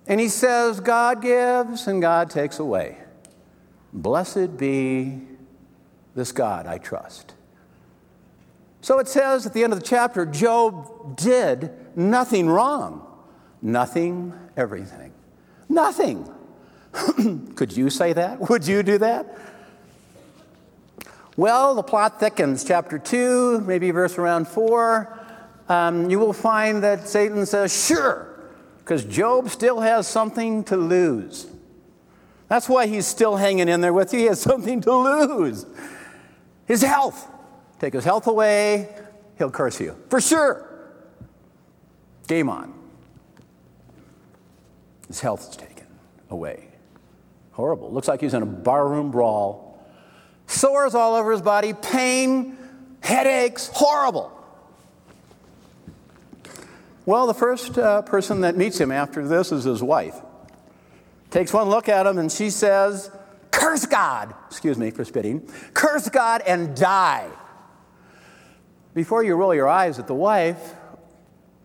And 0.07 0.19
he 0.19 0.29
says, 0.29 0.79
God 0.79 1.21
gives 1.21 1.87
and 1.87 2.01
God 2.01 2.29
takes 2.29 2.59
away. 2.59 2.97
Blessed 3.93 4.57
be 4.57 5.21
this 6.15 6.31
God 6.31 6.65
I 6.65 6.79
trust. 6.79 7.33
So 8.81 8.99
it 8.99 9.07
says 9.07 9.45
at 9.45 9.53
the 9.53 9.63
end 9.63 9.73
of 9.73 9.79
the 9.79 9.85
chapter 9.85 10.25
Job 10.25 11.15
did 11.15 11.71
nothing 11.95 12.49
wrong. 12.49 13.07
Nothing, 13.61 14.33
everything. 14.57 15.13
Nothing. 15.69 16.27
Could 17.55 17.75
you 17.75 17.89
say 17.89 18.13
that? 18.13 18.39
Would 18.49 18.67
you 18.67 18.83
do 18.83 18.97
that? 18.97 19.37
Well, 21.37 21.75
the 21.75 21.83
plot 21.83 22.19
thickens. 22.19 22.63
Chapter 22.63 22.99
2, 22.99 23.61
maybe 23.61 23.91
verse 23.91 24.17
around 24.17 24.47
4, 24.47 25.19
um, 25.69 26.09
you 26.09 26.19
will 26.19 26.33
find 26.33 26.83
that 26.83 27.07
Satan 27.07 27.45
says, 27.45 27.73
Sure, 27.85 28.27
because 28.79 29.05
Job 29.05 29.49
still 29.49 29.79
has 29.79 30.07
something 30.07 30.63
to 30.65 30.75
lose. 30.75 31.47
That's 32.49 32.67
why 32.67 32.87
he's 32.87 33.05
still 33.05 33.37
hanging 33.37 33.69
in 33.69 33.79
there 33.79 33.93
with 33.93 34.11
you. 34.13 34.19
He 34.19 34.25
has 34.25 34.41
something 34.41 34.81
to 34.81 34.93
lose 34.93 35.65
his 36.65 36.81
health. 36.81 37.29
Take 37.81 37.93
his 37.93 38.05
health 38.05 38.27
away, 38.27 38.89
he'll 39.39 39.49
curse 39.49 39.81
you. 39.81 39.95
For 40.09 40.21
sure. 40.21 40.69
Game 42.27 42.47
on. 42.47 42.75
His 45.07 45.19
health 45.19 45.49
is 45.49 45.57
taken 45.57 45.87
away. 46.29 46.67
Horrible. 47.53 47.91
Looks 47.91 48.07
like 48.07 48.21
he's 48.21 48.35
in 48.35 48.43
a 48.43 48.45
barroom 48.45 49.09
brawl. 49.09 49.83
Sores 50.45 50.93
all 50.93 51.15
over 51.15 51.31
his 51.31 51.41
body, 51.41 51.73
pain, 51.73 52.55
headaches, 52.99 53.71
horrible. 53.73 54.31
Well, 57.07 57.25
the 57.25 57.33
first 57.33 57.79
uh, 57.79 58.03
person 58.03 58.41
that 58.41 58.55
meets 58.55 58.79
him 58.79 58.91
after 58.91 59.27
this 59.27 59.51
is 59.51 59.63
his 59.63 59.81
wife. 59.81 60.21
Takes 61.31 61.51
one 61.51 61.67
look 61.67 61.89
at 61.89 62.05
him 62.05 62.19
and 62.19 62.31
she 62.31 62.51
says, 62.51 63.09
Curse 63.49 63.87
God, 63.87 64.35
excuse 64.45 64.77
me 64.77 64.91
for 64.91 65.03
spitting, 65.03 65.49
curse 65.73 66.09
God 66.09 66.43
and 66.45 66.77
die 66.77 67.31
before 68.93 69.23
you 69.23 69.35
roll 69.35 69.55
your 69.55 69.67
eyes 69.67 69.99
at 69.99 70.07
the 70.07 70.13
wife, 70.13 70.75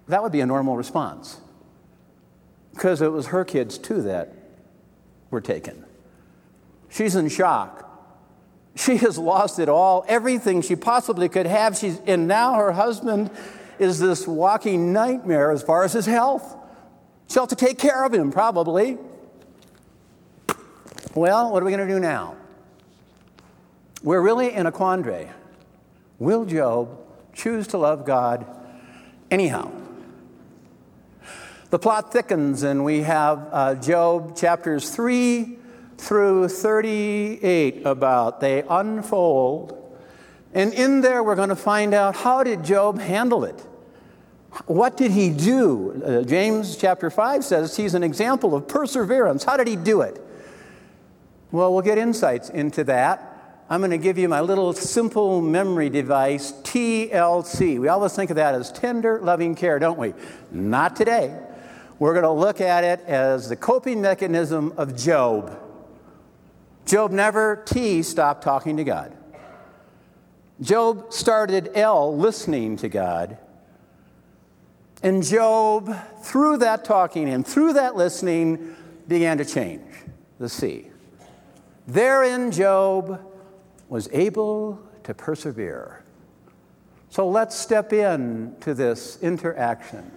that 0.08 0.22
would 0.22 0.32
be 0.32 0.40
a 0.40 0.46
normal 0.46 0.76
response. 0.76 1.40
Because 2.72 3.02
it 3.02 3.10
was 3.10 3.28
her 3.28 3.44
kids, 3.44 3.78
too, 3.78 4.02
that 4.02 4.34
were 5.30 5.40
taken. 5.40 5.84
She's 6.88 7.16
in 7.16 7.28
shock. 7.28 7.82
She 8.76 8.98
has 8.98 9.16
lost 9.18 9.58
it 9.58 9.68
all, 9.68 10.04
everything 10.06 10.60
she 10.60 10.76
possibly 10.76 11.28
could 11.28 11.46
have. 11.46 11.76
She's, 11.76 11.98
and 12.06 12.28
now 12.28 12.54
her 12.54 12.72
husband 12.72 13.30
is 13.78 13.98
this 13.98 14.26
walking 14.26 14.92
nightmare 14.92 15.50
as 15.50 15.62
far 15.62 15.82
as 15.82 15.94
his 15.94 16.06
health. 16.06 16.54
She'll 17.28 17.42
have 17.42 17.48
to 17.50 17.56
take 17.56 17.78
care 17.78 18.04
of 18.04 18.12
him, 18.12 18.30
probably. 18.30 18.98
Well, 21.14 21.50
what 21.50 21.62
are 21.62 21.66
we 21.66 21.72
going 21.72 21.86
to 21.86 21.92
do 21.92 21.98
now? 21.98 22.36
We're 24.02 24.20
really 24.20 24.52
in 24.52 24.66
a 24.66 24.72
quandary. 24.72 25.28
Will 26.18 26.44
Job 26.44 27.05
choose 27.36 27.68
to 27.68 27.78
love 27.78 28.04
God 28.04 28.46
anyhow. 29.30 29.70
The 31.70 31.78
plot 31.78 32.12
thickens, 32.12 32.62
and 32.62 32.84
we 32.84 33.02
have 33.02 33.48
uh, 33.52 33.74
Job 33.74 34.36
chapters 34.36 34.90
3 34.90 35.58
through 35.98 36.48
38 36.48 37.84
about. 37.84 38.40
They 38.40 38.62
unfold. 38.68 39.82
And 40.54 40.72
in 40.72 41.02
there, 41.02 41.22
we're 41.22 41.36
going 41.36 41.50
to 41.50 41.56
find 41.56 41.92
out 41.92 42.16
how 42.16 42.42
did 42.42 42.64
Job 42.64 42.98
handle 42.98 43.44
it? 43.44 43.60
What 44.66 44.96
did 44.96 45.10
he 45.10 45.28
do? 45.28 46.02
Uh, 46.02 46.22
James 46.22 46.76
chapter 46.76 47.10
5 47.10 47.44
says 47.44 47.76
he's 47.76 47.94
an 47.94 48.02
example 48.02 48.54
of 48.54 48.66
perseverance. 48.66 49.44
How 49.44 49.58
did 49.58 49.66
he 49.66 49.76
do 49.76 50.00
it? 50.00 50.24
Well, 51.50 51.72
we'll 51.74 51.82
get 51.82 51.98
insights 51.98 52.48
into 52.48 52.84
that 52.84 53.35
I'm 53.68 53.80
going 53.80 53.90
to 53.90 53.98
give 53.98 54.16
you 54.16 54.28
my 54.28 54.42
little 54.42 54.72
simple 54.72 55.40
memory 55.40 55.90
device, 55.90 56.52
TLC. 56.62 57.80
We 57.80 57.88
always 57.88 58.14
think 58.14 58.30
of 58.30 58.36
that 58.36 58.54
as 58.54 58.70
tender, 58.70 59.18
loving 59.20 59.56
care, 59.56 59.80
don't 59.80 59.98
we? 59.98 60.14
Not 60.52 60.94
today. 60.94 61.36
We're 61.98 62.12
going 62.12 62.22
to 62.22 62.30
look 62.30 62.60
at 62.60 62.84
it 62.84 63.00
as 63.06 63.48
the 63.48 63.56
coping 63.56 64.00
mechanism 64.00 64.72
of 64.76 64.96
Job. 64.96 65.58
Job 66.84 67.10
never, 67.10 67.64
T, 67.66 68.04
stopped 68.04 68.44
talking 68.44 68.76
to 68.76 68.84
God. 68.84 69.16
Job 70.60 71.12
started 71.12 71.72
L, 71.74 72.16
listening 72.16 72.76
to 72.76 72.88
God. 72.88 73.36
And 75.02 75.24
Job, 75.24 75.92
through 76.22 76.58
that 76.58 76.84
talking 76.84 77.28
and 77.28 77.44
through 77.44 77.72
that 77.72 77.96
listening, 77.96 78.76
began 79.08 79.38
to 79.38 79.44
change, 79.44 79.82
the 80.38 80.48
C. 80.48 80.86
Therein, 81.88 82.52
Job 82.52 83.32
was 83.88 84.08
able 84.12 84.80
to 85.04 85.14
persevere. 85.14 86.02
So 87.10 87.28
let's 87.28 87.56
step 87.56 87.92
in 87.92 88.56
to 88.60 88.74
this 88.74 89.18
interaction. 89.22 90.10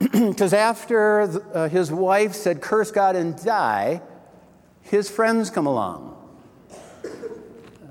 Because 0.12 0.52
after 0.52 1.22
uh, 1.54 1.68
his 1.68 1.90
wife 1.90 2.34
said, 2.34 2.60
Curse 2.60 2.90
God 2.90 3.16
and 3.16 3.42
die, 3.42 4.02
his 4.82 5.10
friends 5.10 5.50
come 5.50 5.66
along. 5.66 6.12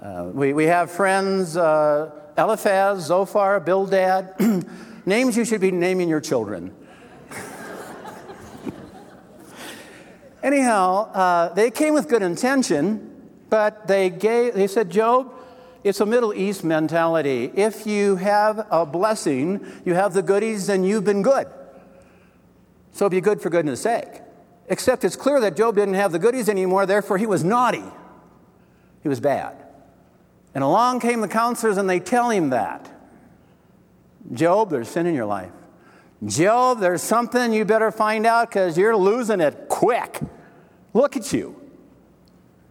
Uh, 0.02 0.30
we, 0.32 0.54
we 0.54 0.66
have 0.66 0.92
friends 0.92 1.58
uh, 1.58 2.12
Eliphaz, 2.38 3.06
Zophar, 3.06 3.60
Bildad, 3.60 4.36
names 5.06 5.36
you 5.36 5.46
should 5.46 5.62
be 5.62 5.72
naming 5.72 6.10
your 6.10 6.22
children. 6.22 6.76
Anyhow, 10.44 11.12
uh, 11.12 11.54
they 11.54 11.72
came 11.72 11.94
with 11.94 12.08
good 12.08 12.22
intention. 12.22 13.15
But 13.50 13.88
they, 13.88 14.10
gave, 14.10 14.54
they 14.54 14.68
said, 14.68 14.90
Job, 14.90 15.34
it's 15.84 16.00
a 16.00 16.06
Middle 16.06 16.34
East 16.34 16.64
mentality. 16.64 17.52
If 17.54 17.86
you 17.86 18.16
have 18.16 18.66
a 18.72 18.86
blessing, 18.86 19.66
you 19.86 19.94
have 19.94 20.14
the 20.14 20.24
goodies, 20.24 20.68
then 20.68 20.84
you've 20.84 21.04
been 21.04 21.22
good. 21.22 21.48
So 22.92 23.08
be 23.08 23.22
good 23.22 23.42
for 23.42 23.50
goodness 23.50 23.82
sake. 23.82 24.22
Except 24.68 25.04
it's 25.04 25.16
clear 25.16 25.40
that 25.42 25.56
Job 25.56 25.76
didn't 25.76 25.94
have 25.94 26.12
the 26.12 26.20
goodies 26.20 26.50
anymore, 26.50 26.86
therefore 26.86 27.18
he 27.18 27.28
was 27.28 27.44
naughty. 27.44 27.84
He 29.04 29.10
was 29.10 29.20
bad. 29.20 29.56
And 30.56 30.64
along 30.64 31.02
came 31.02 31.22
the 31.22 31.28
counselors 31.28 31.78
and 31.78 31.90
they 31.90 32.00
tell 32.00 32.30
him 32.30 32.50
that. 32.50 32.90
Job, 34.34 34.72
there's 34.72 34.88
sin 34.88 35.06
in 35.06 35.14
your 35.14 35.26
life. 35.28 35.52
Job, 36.26 36.80
there's 36.80 37.04
something 37.04 37.54
you 37.54 37.66
better 37.66 37.92
find 37.92 38.26
out 38.26 38.50
because 38.50 38.78
you're 38.78 38.96
losing 38.96 39.42
it 39.42 39.68
quick. 39.70 40.22
Look 40.94 41.16
at 41.16 41.32
you. 41.32 41.62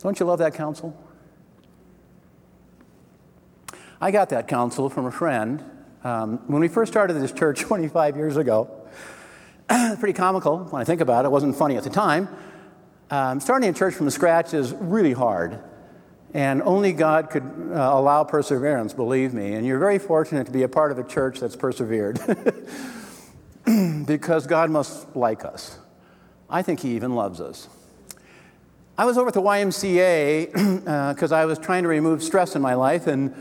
Don't 0.05 0.21
you 0.21 0.27
love 0.27 0.41
that 0.41 0.53
counsel? 0.53 0.95
I 4.03 4.11
got 4.11 4.29
that 4.29 4.49
counsel 4.49 4.91
from 4.91 5.07
a 5.07 5.11
friend 5.11 5.65
um, 6.05 6.47
when 6.47 6.61
we 6.61 6.69
first 6.69 6.93
started 6.93 7.15
this 7.15 7.33
church 7.33 7.61
25 7.63 8.15
years 8.15 8.37
ago. 8.37 8.71
pretty 9.99 10.13
comical 10.13 10.59
when 10.59 10.83
I 10.83 10.85
think 10.85 11.01
about 11.01 11.25
it. 11.25 11.29
It 11.29 11.31
wasn't 11.31 11.57
funny 11.57 11.79
at 11.79 11.85
the 11.85 11.91
time. 11.91 12.29
Um, 13.11 13.41
starting 13.41 13.71
a 13.71 13.73
church 13.73 13.95
from 13.95 14.11
scratch 14.11 14.53
is 14.53 14.75
really 14.75 15.15
hard, 15.15 15.59
and 16.35 16.61
only 16.61 16.93
God 16.93 17.31
could 17.31 17.43
uh, 17.43 17.93
allow 17.95 18.25
perseverance, 18.25 18.93
believe 18.93 19.33
me. 19.33 19.55
And 19.55 19.65
you're 19.65 19.79
very 19.79 19.99
fortunate 19.99 20.45
to 20.45 20.53
be 20.53 20.65
a 20.65 20.69
part 20.69 20.93
of 20.93 20.99
a 20.99 21.05
church 21.05 21.41
that's 21.41 21.57
persevered 21.57 22.21
because 24.07 24.47
God 24.47 24.69
must 24.69 25.17
like 25.17 25.47
us. 25.47 25.79
I 26.51 26.61
think 26.61 26.81
He 26.81 26.95
even 26.95 27.15
loves 27.15 27.41
us. 27.41 27.69
I 28.97 29.07
was 29.07 29.19
over 29.19 29.27
at 29.27 29.35
the 29.35 29.43
YMCA 29.43 30.53
because 30.85 31.33
uh, 31.33 31.37
I 31.37 31.47
was 31.47 31.59
trying 31.59 31.83
to 31.83 31.89
remove 31.89 32.23
stress 32.23 32.55
in 32.55 32.63
my 32.63 32.75
life, 32.75 33.09
and 33.09 33.35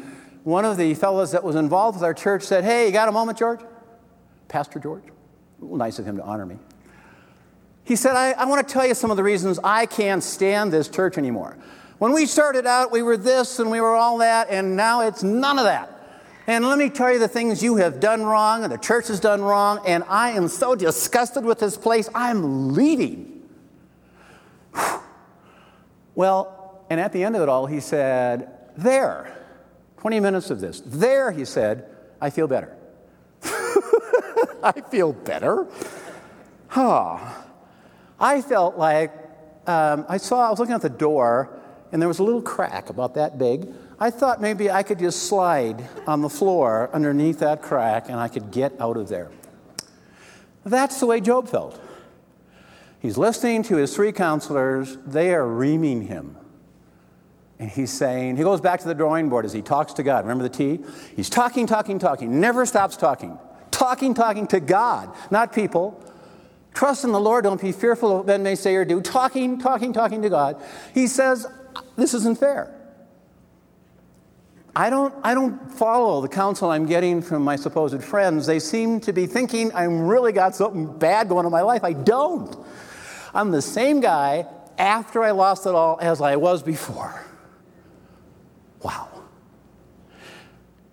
one 0.43 0.65
of 0.65 0.77
the 0.77 0.95
fellows 0.95 1.31
that 1.31 1.43
was 1.43 1.55
involved 1.55 1.97
with 1.97 2.03
our 2.03 2.13
church 2.13 2.41
said, 2.41 2.63
Hey, 2.63 2.87
you 2.87 2.91
got 2.91 3.07
a 3.07 3.11
moment, 3.11 3.37
George? 3.37 3.59
Pastor 4.47 4.79
George? 4.79 5.03
Nice 5.61 5.99
of 5.99 6.05
him 6.05 6.17
to 6.17 6.23
honor 6.23 6.47
me. 6.47 6.57
He 7.83 7.95
said, 7.95 8.15
I, 8.15 8.31
I 8.31 8.45
want 8.45 8.67
to 8.67 8.73
tell 8.73 8.87
you 8.87 8.95
some 8.95 9.11
of 9.11 9.17
the 9.17 9.23
reasons 9.23 9.59
I 9.63 9.85
can't 9.85 10.23
stand 10.23 10.73
this 10.73 10.89
church 10.89 11.17
anymore. 11.19 11.55
When 11.99 12.13
we 12.13 12.25
started 12.25 12.65
out, 12.65 12.91
we 12.91 13.03
were 13.03 13.17
this 13.17 13.59
and 13.59 13.69
we 13.69 13.79
were 13.79 13.95
all 13.95 14.17
that, 14.17 14.47
and 14.49 14.75
now 14.75 15.01
it's 15.01 15.21
none 15.21 15.59
of 15.59 15.65
that. 15.65 15.89
And 16.47 16.65
let 16.65 16.79
me 16.79 16.89
tell 16.89 17.13
you 17.13 17.19
the 17.19 17.27
things 17.27 17.61
you 17.61 17.75
have 17.75 17.99
done 17.99 18.23
wrong 18.23 18.63
and 18.63 18.73
the 18.73 18.77
church 18.77 19.07
has 19.07 19.19
done 19.19 19.41
wrong, 19.41 19.81
and 19.85 20.03
I 20.09 20.31
am 20.31 20.47
so 20.47 20.73
disgusted 20.73 21.45
with 21.45 21.59
this 21.59 21.77
place, 21.77 22.09
I'm 22.15 22.73
leaving. 22.73 23.29
Well, 26.15 26.85
and 26.89 26.99
at 26.99 27.11
the 27.11 27.23
end 27.23 27.35
of 27.35 27.41
it 27.41 27.49
all, 27.49 27.65
he 27.65 27.79
said, 27.79 28.49
There, 28.77 29.35
20 29.97 30.19
minutes 30.19 30.49
of 30.49 30.59
this. 30.59 30.81
There, 30.85 31.31
he 31.31 31.45
said, 31.45 31.87
I 32.21 32.29
feel 32.29 32.47
better. 32.47 32.75
I 34.63 34.81
feel 34.89 35.13
better? 35.13 35.67
Huh. 36.67 37.17
I 38.19 38.41
felt 38.41 38.77
like 38.77 39.11
um, 39.67 40.05
I 40.09 40.17
saw, 40.17 40.47
I 40.47 40.49
was 40.49 40.59
looking 40.59 40.75
at 40.75 40.81
the 40.81 40.89
door, 40.89 41.59
and 41.91 42.01
there 42.01 42.09
was 42.09 42.19
a 42.19 42.23
little 42.23 42.41
crack 42.41 42.89
about 42.89 43.13
that 43.15 43.37
big. 43.37 43.67
I 43.99 44.09
thought 44.09 44.41
maybe 44.41 44.69
I 44.69 44.83
could 44.83 44.99
just 44.99 45.27
slide 45.27 45.87
on 46.07 46.21
the 46.21 46.29
floor 46.29 46.89
underneath 46.91 47.39
that 47.39 47.61
crack 47.61 48.09
and 48.09 48.17
I 48.17 48.27
could 48.27 48.51
get 48.51 48.73
out 48.81 48.97
of 48.97 49.07
there. 49.07 49.31
That's 50.65 50.99
the 50.99 51.05
way 51.05 51.21
Job 51.21 51.47
felt. 51.47 51.79
He's 53.03 53.17
listening 53.17 53.63
to 53.63 53.75
his 53.75 53.93
three 53.93 54.13
counselors, 54.13 54.97
they 55.05 55.33
are 55.33 55.45
reaming 55.45 56.03
him. 56.03 56.37
And 57.59 57.69
he's 57.69 57.91
saying, 57.91 58.37
he 58.37 58.43
goes 58.43 58.61
back 58.61 58.79
to 58.79 58.87
the 58.87 58.95
drawing 58.95 59.27
board 59.27 59.43
as 59.43 59.51
he 59.51 59.61
talks 59.61 59.91
to 59.95 60.03
God. 60.03 60.23
Remember 60.23 60.43
the 60.43 60.49
T? 60.49 60.79
He's 61.13 61.29
talking, 61.29 61.67
talking, 61.67 61.99
talking, 61.99 62.39
never 62.39 62.65
stops 62.65 62.95
talking. 62.95 63.37
Talking, 63.71 64.13
talking 64.13 64.47
to 64.47 64.61
God, 64.61 65.13
not 65.29 65.51
people. 65.51 66.01
Trust 66.73 67.03
in 67.03 67.11
the 67.11 67.19
Lord, 67.19 67.43
don't 67.43 67.59
be 67.59 67.73
fearful 67.73 68.09
of 68.09 68.17
what 68.19 68.25
men 68.25 68.41
may 68.41 68.55
say 68.55 68.73
or 68.73 68.85
do. 68.85 69.01
Talking, 69.01 69.59
talking, 69.59 69.91
talking 69.91 70.21
to 70.21 70.29
God. 70.29 70.63
He 70.93 71.07
says, 71.07 71.45
This 71.97 72.13
isn't 72.13 72.39
fair. 72.39 72.73
I 74.73 74.89
don't, 74.89 75.13
I 75.23 75.33
don't 75.33 75.69
follow 75.73 76.21
the 76.21 76.29
counsel 76.29 76.71
I'm 76.71 76.85
getting 76.85 77.21
from 77.21 77.43
my 77.43 77.57
supposed 77.57 78.01
friends. 78.01 78.45
They 78.45 78.59
seem 78.59 79.01
to 79.01 79.11
be 79.11 79.27
thinking 79.27 79.75
I'm 79.75 80.07
really 80.07 80.31
got 80.31 80.55
something 80.55 80.97
bad 80.97 81.27
going 81.27 81.39
on 81.39 81.47
in 81.47 81.51
my 81.51 81.61
life. 81.61 81.83
I 81.83 81.91
don't. 81.91 82.55
I'm 83.33 83.51
the 83.51 83.61
same 83.61 83.99
guy 83.99 84.45
after 84.77 85.23
I 85.23 85.31
lost 85.31 85.65
it 85.65 85.73
all 85.73 85.97
as 86.01 86.21
I 86.21 86.35
was 86.35 86.61
before. 86.61 87.25
Wow. 88.81 89.09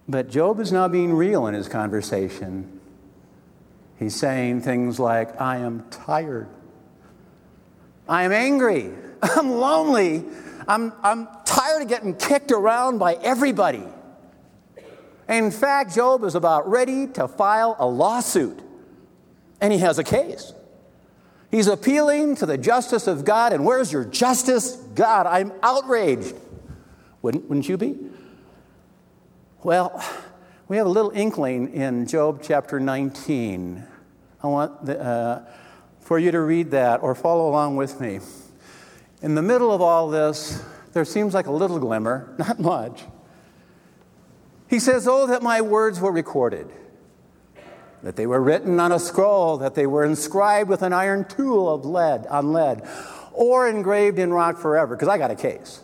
But 0.08 0.30
Job 0.30 0.60
is 0.60 0.72
now 0.72 0.88
being 0.88 1.12
real 1.12 1.46
in 1.46 1.54
his 1.54 1.68
conversation. 1.68 2.80
He's 3.98 4.16
saying 4.16 4.62
things 4.62 4.98
like, 4.98 5.40
I 5.40 5.58
am 5.58 5.84
tired. 5.90 6.48
I 8.08 8.24
am 8.24 8.32
angry. 8.32 8.90
I'm 9.22 9.50
lonely. 9.50 10.24
I'm, 10.66 10.92
I'm 11.02 11.28
tired 11.44 11.82
of 11.82 11.88
getting 11.88 12.14
kicked 12.16 12.50
around 12.50 12.98
by 12.98 13.14
everybody. 13.14 13.84
in 15.28 15.50
fact, 15.50 15.94
Job 15.94 16.24
is 16.24 16.34
about 16.34 16.68
ready 16.68 17.06
to 17.08 17.28
file 17.28 17.76
a 17.78 17.86
lawsuit, 17.86 18.60
and 19.60 19.72
he 19.72 19.78
has 19.80 19.98
a 19.98 20.04
case. 20.04 20.54
He's 21.50 21.66
appealing 21.66 22.36
to 22.36 22.46
the 22.46 22.56
justice 22.56 23.06
of 23.06 23.24
God, 23.24 23.52
and 23.52 23.64
where's 23.64 23.92
your 23.92 24.04
justice? 24.04 24.76
God, 24.94 25.26
I'm 25.26 25.52
outraged. 25.62 26.34
Wouldn't, 27.22 27.48
wouldn't 27.48 27.68
you 27.68 27.76
be? 27.76 27.96
Well, 29.62 30.02
we 30.68 30.76
have 30.76 30.86
a 30.86 30.90
little 30.90 31.10
inkling 31.10 31.74
in 31.74 32.06
Job 32.06 32.40
chapter 32.42 32.78
19. 32.78 33.84
I 34.42 34.46
want 34.46 34.86
the, 34.86 35.00
uh, 35.00 35.44
for 35.98 36.18
you 36.18 36.30
to 36.30 36.40
read 36.40 36.70
that 36.70 37.02
or 37.02 37.14
follow 37.14 37.48
along 37.48 37.76
with 37.76 38.00
me. 38.00 38.20
In 39.20 39.34
the 39.34 39.42
middle 39.42 39.72
of 39.72 39.82
all 39.82 40.08
this, 40.08 40.62
there 40.92 41.04
seems 41.04 41.34
like 41.34 41.46
a 41.46 41.52
little 41.52 41.78
glimmer, 41.78 42.34
not 42.38 42.58
much. 42.60 43.02
He 44.68 44.78
says, 44.78 45.08
Oh, 45.08 45.26
that 45.26 45.42
my 45.42 45.60
words 45.60 46.00
were 46.00 46.12
recorded, 46.12 46.68
that 48.02 48.16
they 48.16 48.26
were 48.26 48.40
written 48.40 48.80
on 48.80 48.92
a 48.92 48.98
scroll, 48.98 49.58
that 49.58 49.74
they 49.74 49.86
were 49.86 50.04
inscribed 50.04 50.70
with 50.70 50.82
an 50.82 50.92
iron 50.92 51.24
tool 51.26 51.72
of 51.72 51.84
lead, 51.84 52.26
on 52.26 52.52
lead, 52.52 52.86
or 53.32 53.68
engraved 53.68 54.18
in 54.18 54.32
rock 54.32 54.58
forever, 54.58 54.96
because 54.96 55.08
I 55.08 55.18
got 55.18 55.30
a 55.30 55.36
case. 55.36 55.82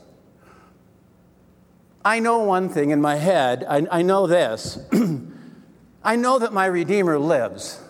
I 2.05 2.21
know 2.21 2.39
one 2.45 2.69
thing 2.69 2.91
in 2.91 3.01
my 3.01 3.17
head. 3.17 3.65
I, 3.69 3.87
I 3.91 4.03
know 4.03 4.27
this. 4.27 4.79
I 6.05 6.17
know 6.17 6.39
that 6.39 6.53
my 6.53 6.67
Redeemer 6.67 7.19
lives. 7.19 7.81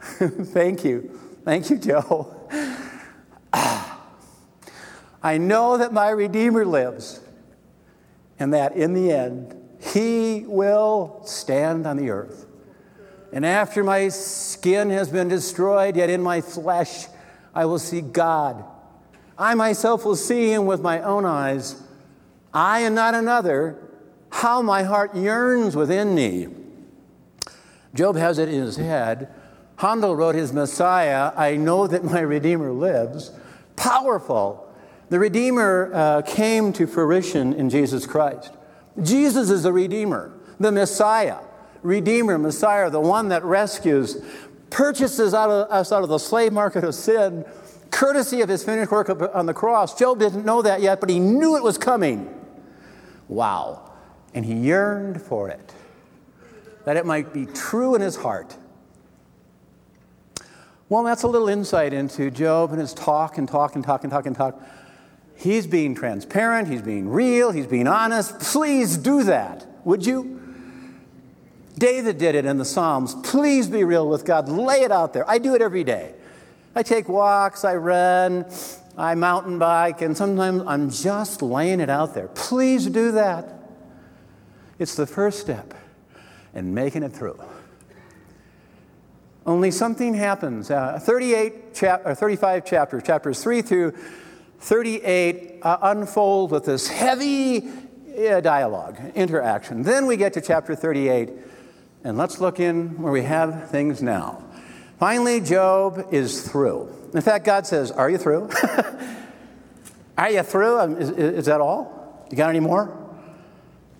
Thank 0.00 0.84
you. 0.84 1.18
Thank 1.44 1.70
you, 1.70 1.78
Joe. 1.78 2.36
I 5.22 5.38
know 5.38 5.78
that 5.78 5.92
my 5.92 6.10
Redeemer 6.10 6.64
lives 6.64 7.20
and 8.38 8.52
that 8.54 8.76
in 8.76 8.94
the 8.94 9.10
end, 9.12 9.56
he 9.80 10.44
will 10.46 11.22
stand 11.24 11.86
on 11.86 11.96
the 11.96 12.10
earth. 12.10 12.46
And 13.32 13.46
after 13.46 13.84
my 13.84 14.08
skin 14.08 14.90
has 14.90 15.08
been 15.10 15.28
destroyed, 15.28 15.96
yet 15.96 16.10
in 16.10 16.20
my 16.22 16.40
flesh 16.40 17.06
I 17.54 17.64
will 17.64 17.78
see 17.78 18.00
God. 18.00 18.64
I 19.38 19.54
myself 19.54 20.04
will 20.04 20.16
see 20.16 20.52
him 20.52 20.66
with 20.66 20.80
my 20.80 21.00
own 21.00 21.24
eyes 21.24 21.82
I 22.52 22.80
and 22.80 22.94
not 22.94 23.14
another, 23.14 23.78
how 24.30 24.62
my 24.62 24.82
heart 24.82 25.14
yearns 25.14 25.76
within 25.76 26.14
me. 26.14 26.48
Job 27.94 28.16
has 28.16 28.38
it 28.38 28.48
in 28.48 28.60
his 28.62 28.76
head. 28.76 29.28
Handel 29.76 30.14
wrote 30.14 30.34
his 30.34 30.52
Messiah, 30.52 31.32
I 31.36 31.56
know 31.56 31.86
that 31.86 32.04
my 32.04 32.20
Redeemer 32.20 32.72
lives. 32.72 33.32
Powerful. 33.76 34.68
The 35.08 35.18
Redeemer 35.18 35.90
uh, 35.92 36.22
came 36.22 36.72
to 36.74 36.86
fruition 36.86 37.52
in 37.54 37.70
Jesus 37.70 38.06
Christ. 38.06 38.52
Jesus 39.02 39.50
is 39.50 39.62
the 39.62 39.72
Redeemer, 39.72 40.32
the 40.58 40.70
Messiah. 40.70 41.38
Redeemer, 41.82 42.38
Messiah, 42.38 42.90
the 42.90 43.00
one 43.00 43.28
that 43.28 43.44
rescues, 43.44 44.22
purchases 44.70 45.34
out 45.34 45.50
of, 45.50 45.70
us 45.70 45.92
out 45.92 46.02
of 46.02 46.08
the 46.08 46.18
slave 46.18 46.52
market 46.52 46.84
of 46.84 46.94
sin, 46.94 47.44
courtesy 47.90 48.40
of 48.40 48.48
his 48.48 48.64
finished 48.64 48.90
work 48.90 49.08
on 49.34 49.46
the 49.46 49.54
cross. 49.54 49.98
Job 49.98 50.18
didn't 50.18 50.44
know 50.44 50.62
that 50.62 50.80
yet, 50.80 51.00
but 51.00 51.10
he 51.10 51.18
knew 51.18 51.56
it 51.56 51.62
was 51.62 51.78
coming. 51.78 52.32
Wow. 53.28 53.92
And 54.34 54.44
he 54.44 54.54
yearned 54.54 55.20
for 55.20 55.48
it, 55.48 55.74
that 56.84 56.96
it 56.96 57.04
might 57.04 57.32
be 57.32 57.46
true 57.46 57.94
in 57.94 58.00
his 58.00 58.16
heart. 58.16 58.56
Well, 60.88 61.04
that's 61.04 61.22
a 61.22 61.28
little 61.28 61.48
insight 61.48 61.92
into 61.92 62.30
Job 62.30 62.70
and 62.70 62.80
his 62.80 62.92
talk 62.92 63.38
and 63.38 63.48
talk 63.48 63.76
and 63.76 63.84
talk 63.84 64.02
and 64.02 64.10
talk 64.10 64.26
and 64.26 64.34
talk. 64.34 64.60
He's 65.36 65.66
being 65.66 65.94
transparent, 65.94 66.68
he's 66.68 66.82
being 66.82 67.08
real, 67.08 67.50
he's 67.50 67.66
being 67.66 67.86
honest. 67.86 68.40
Please 68.40 68.96
do 68.96 69.22
that, 69.22 69.66
would 69.84 70.04
you? 70.04 70.39
David 71.80 72.18
did 72.18 72.34
it 72.34 72.44
in 72.44 72.58
the 72.58 72.64
Psalms. 72.64 73.14
Please 73.22 73.66
be 73.66 73.84
real 73.84 74.06
with 74.06 74.26
God. 74.26 74.50
Lay 74.50 74.82
it 74.82 74.92
out 74.92 75.14
there. 75.14 75.28
I 75.28 75.38
do 75.38 75.54
it 75.54 75.62
every 75.62 75.82
day. 75.82 76.14
I 76.74 76.82
take 76.82 77.08
walks, 77.08 77.64
I 77.64 77.74
run, 77.76 78.44
I 78.98 79.14
mountain 79.14 79.58
bike, 79.58 80.02
and 80.02 80.14
sometimes 80.14 80.62
I'm 80.66 80.90
just 80.90 81.40
laying 81.40 81.80
it 81.80 81.88
out 81.88 82.14
there. 82.14 82.28
Please 82.28 82.86
do 82.86 83.12
that. 83.12 83.62
It's 84.78 84.94
the 84.94 85.06
first 85.06 85.40
step 85.40 85.72
in 86.54 86.74
making 86.74 87.02
it 87.02 87.12
through. 87.14 87.42
Only 89.46 89.70
something 89.70 90.12
happens. 90.12 90.70
Uh, 90.70 90.98
38 91.00 91.74
chap- 91.74 92.02
or 92.04 92.14
35 92.14 92.66
chapters, 92.66 93.02
chapters 93.02 93.42
3 93.42 93.62
through 93.62 93.94
38, 94.58 95.60
uh, 95.62 95.78
unfold 95.80 96.50
with 96.50 96.66
this 96.66 96.88
heavy 96.88 97.70
uh, 98.28 98.40
dialogue, 98.40 98.98
interaction. 99.14 99.82
Then 99.82 100.04
we 100.04 100.18
get 100.18 100.34
to 100.34 100.42
chapter 100.42 100.76
38, 100.76 101.30
and 102.04 102.16
let's 102.16 102.40
look 102.40 102.60
in 102.60 103.00
where 103.02 103.12
we 103.12 103.22
have 103.22 103.70
things 103.70 104.02
now. 104.02 104.42
Finally, 104.98 105.40
Job 105.40 106.08
is 106.12 106.48
through. 106.48 106.88
In 107.14 107.20
fact, 107.20 107.44
God 107.44 107.66
says, 107.66 107.90
Are 107.90 108.08
you 108.08 108.18
through? 108.18 108.50
Are 110.18 110.30
you 110.30 110.42
through? 110.42 110.78
Um, 110.78 110.96
is, 110.96 111.10
is 111.10 111.46
that 111.46 111.60
all? 111.60 112.26
You 112.30 112.36
got 112.36 112.50
any 112.50 112.60
more? 112.60 112.96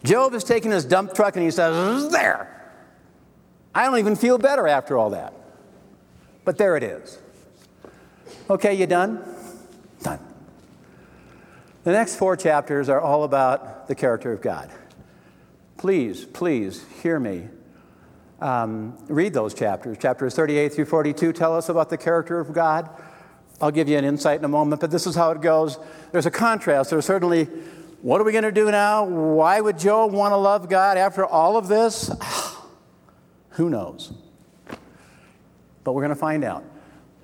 Job 0.05 0.35
is 0.35 0.45
taking 0.45 0.71
his 0.71 0.85
dump 0.85 1.15
truck 1.15 1.37
and 1.37 1.45
he 1.45 1.51
says, 1.51 2.11
There. 2.11 2.57
I 3.75 3.85
don't 3.85 3.99
even 3.99 4.17
feel 4.17 4.39
better 4.39 4.67
after 4.67 4.99
all 4.99 5.11
that. 5.11 5.33
But 6.45 6.59
there 6.59 6.77
it 6.77 6.83
is. 6.83 7.19
Okay, 8.49 8.75
you 8.75 8.87
done? 8.87 9.23
Done. 10.03 10.19
The 11.85 11.93
next 11.93 12.17
four 12.17 12.37
chapters 12.37 12.89
are 12.89 13.01
all 13.01 13.25
about 13.25 13.89
the 13.89 13.95
character 13.95 14.33
of 14.33 14.43
God. 14.43 14.71
Please, 15.79 16.25
please 16.25 16.85
hear 17.03 17.19
me. 17.19 17.49
Um, 18.41 18.97
read 19.09 19.35
those 19.35 19.53
chapters. 19.53 19.99
Chapters 19.99 20.35
38 20.35 20.73
through 20.73 20.87
42 20.87 21.33
tell 21.33 21.55
us 21.55 21.69
about 21.69 21.91
the 21.91 21.99
character 21.99 22.41
of 22.41 22.53
God. 22.53 22.89
I'll 23.61 23.71
give 23.71 23.89
you 23.89 23.99
an 23.99 24.05
insight 24.05 24.39
in 24.39 24.45
a 24.45 24.49
moment, 24.49 24.81
but 24.81 24.91
this 24.91 25.07
is 25.07 25.15
how 25.15 25.31
it 25.33 25.43
goes. 25.43 25.79
There's 26.13 26.25
a 26.25 26.31
contrast. 26.31 26.91
There's 26.91 27.05
certainly, 27.05 27.45
what 28.01 28.21
are 28.21 28.25
we 28.25 28.33
going 28.33 28.45
to 28.45 28.53
do 28.53 28.71
now? 28.71 29.05
Why 29.05 29.61
would 29.61 29.79
Job 29.79 30.13
want 30.13 30.33
to 30.33 30.37
love 30.37 30.71
God 30.71 30.97
after 30.97 31.27
all 31.27 31.59
of 31.59 31.69
this? 31.69 32.11
Who 33.51 33.69
knows? 33.69 34.15
But 35.85 35.93
we're 35.93 36.03
going 36.03 36.15
to 36.15 36.17
find 36.17 36.43
out. 36.43 36.65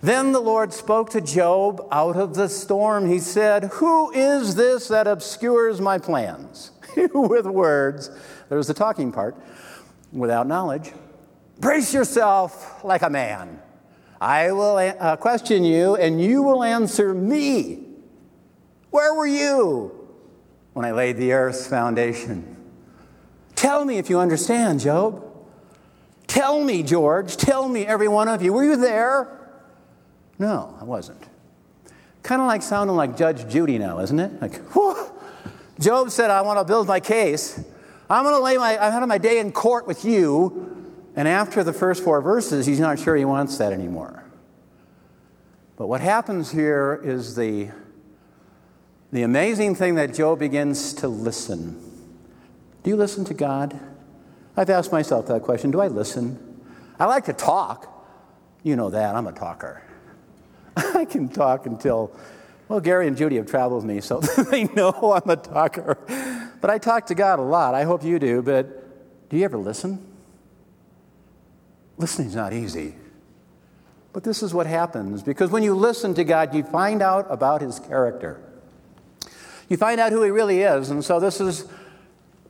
Then 0.02 0.32
the 0.32 0.40
Lord 0.40 0.74
spoke 0.74 1.10
to 1.10 1.22
Job 1.22 1.86
out 1.90 2.16
of 2.16 2.34
the 2.34 2.50
storm. 2.50 3.08
He 3.08 3.18
said, 3.18 3.64
Who 3.74 4.12
is 4.12 4.54
this 4.54 4.88
that 4.88 5.06
obscures 5.06 5.80
my 5.80 5.96
plans? 5.96 6.72
With 7.14 7.46
words, 7.46 8.10
there's 8.50 8.66
the 8.66 8.74
talking 8.74 9.10
part, 9.10 9.36
without 10.12 10.46
knowledge. 10.46 10.92
Brace 11.58 11.94
yourself 11.94 12.84
like 12.84 13.02
a 13.02 13.10
man. 13.10 13.60
I 14.20 14.52
will 14.52 14.76
uh, 14.76 15.16
question 15.16 15.64
you, 15.64 15.96
and 15.96 16.20
you 16.20 16.42
will 16.42 16.62
answer 16.62 17.14
me. 17.14 17.84
Where 18.90 19.14
were 19.14 19.26
you 19.26 19.92
when 20.72 20.84
I 20.84 20.92
laid 20.92 21.16
the 21.16 21.32
earth's 21.32 21.66
foundation? 21.66 22.56
Tell 23.54 23.84
me 23.84 23.98
if 23.98 24.08
you 24.08 24.18
understand, 24.18 24.80
Job. 24.80 25.22
Tell 26.26 26.62
me, 26.62 26.82
George. 26.82 27.36
Tell 27.36 27.68
me, 27.68 27.86
every 27.86 28.08
one 28.08 28.28
of 28.28 28.42
you. 28.42 28.52
Were 28.52 28.64
you 28.64 28.76
there? 28.76 29.28
No, 30.38 30.76
I 30.80 30.84
wasn't. 30.84 31.22
Kind 32.22 32.42
of 32.42 32.48
like 32.48 32.62
sounding 32.62 32.96
like 32.96 33.16
Judge 33.16 33.48
Judy 33.50 33.78
now, 33.78 34.00
isn't 34.00 34.18
it? 34.18 34.42
Like. 34.42 34.60
Job 35.78 36.10
said, 36.10 36.30
I 36.30 36.40
want 36.40 36.58
to 36.58 36.64
build 36.64 36.86
my 36.86 37.00
case. 37.00 37.62
I'm 38.08 38.24
going 38.24 38.34
to 38.34 38.42
lay 38.42 38.56
my, 38.56 38.78
I'm 38.78 38.92
having 38.92 39.08
my 39.08 39.18
day 39.18 39.40
in 39.40 39.52
court 39.52 39.86
with 39.86 40.04
you. 40.04 40.75
And 41.16 41.26
after 41.26 41.64
the 41.64 41.72
first 41.72 42.04
four 42.04 42.20
verses, 42.20 42.66
he's 42.66 42.78
not 42.78 42.98
sure 42.98 43.16
he 43.16 43.24
wants 43.24 43.56
that 43.56 43.72
anymore. 43.72 44.22
But 45.76 45.86
what 45.88 46.02
happens 46.02 46.52
here 46.52 47.00
is 47.02 47.34
the, 47.34 47.70
the 49.12 49.22
amazing 49.22 49.74
thing 49.74 49.94
that 49.94 50.14
Job 50.14 50.38
begins 50.38 50.92
to 50.94 51.08
listen. 51.08 51.80
Do 52.82 52.90
you 52.90 52.96
listen 52.96 53.24
to 53.24 53.34
God? 53.34 53.80
I've 54.58 54.68
asked 54.68 54.92
myself 54.92 55.26
that 55.26 55.42
question 55.42 55.70
Do 55.70 55.80
I 55.80 55.88
listen? 55.88 56.38
I 56.98 57.06
like 57.06 57.24
to 57.24 57.32
talk. 57.32 57.92
You 58.62 58.76
know 58.76 58.90
that. 58.90 59.14
I'm 59.14 59.26
a 59.26 59.32
talker. 59.32 59.82
I 60.76 61.06
can 61.06 61.28
talk 61.28 61.66
until, 61.66 62.10
well, 62.68 62.80
Gary 62.80 63.06
and 63.06 63.16
Judy 63.16 63.36
have 63.36 63.46
traveled 63.46 63.84
with 63.84 63.94
me, 63.94 64.00
so 64.00 64.20
they 64.50 64.64
know 64.64 64.92
I'm 65.14 65.30
a 65.30 65.36
talker. 65.36 65.98
But 66.60 66.70
I 66.70 66.78
talk 66.78 67.06
to 67.06 67.14
God 67.14 67.38
a 67.38 67.42
lot. 67.42 67.74
I 67.74 67.84
hope 67.84 68.02
you 68.04 68.18
do. 68.18 68.42
But 68.42 69.28
do 69.30 69.36
you 69.36 69.44
ever 69.44 69.56
listen? 69.56 70.15
Listening's 71.98 72.34
not 72.34 72.52
easy. 72.52 72.94
But 74.12 74.24
this 74.24 74.42
is 74.42 74.54
what 74.54 74.66
happens 74.66 75.22
because 75.22 75.50
when 75.50 75.62
you 75.62 75.74
listen 75.74 76.14
to 76.14 76.24
God, 76.24 76.54
you 76.54 76.62
find 76.62 77.02
out 77.02 77.26
about 77.28 77.60
his 77.60 77.78
character. 77.78 78.40
You 79.68 79.76
find 79.76 80.00
out 80.00 80.12
who 80.12 80.22
he 80.22 80.30
really 80.30 80.62
is. 80.62 80.90
And 80.90 81.04
so 81.04 81.20
this 81.20 81.40
is 81.40 81.66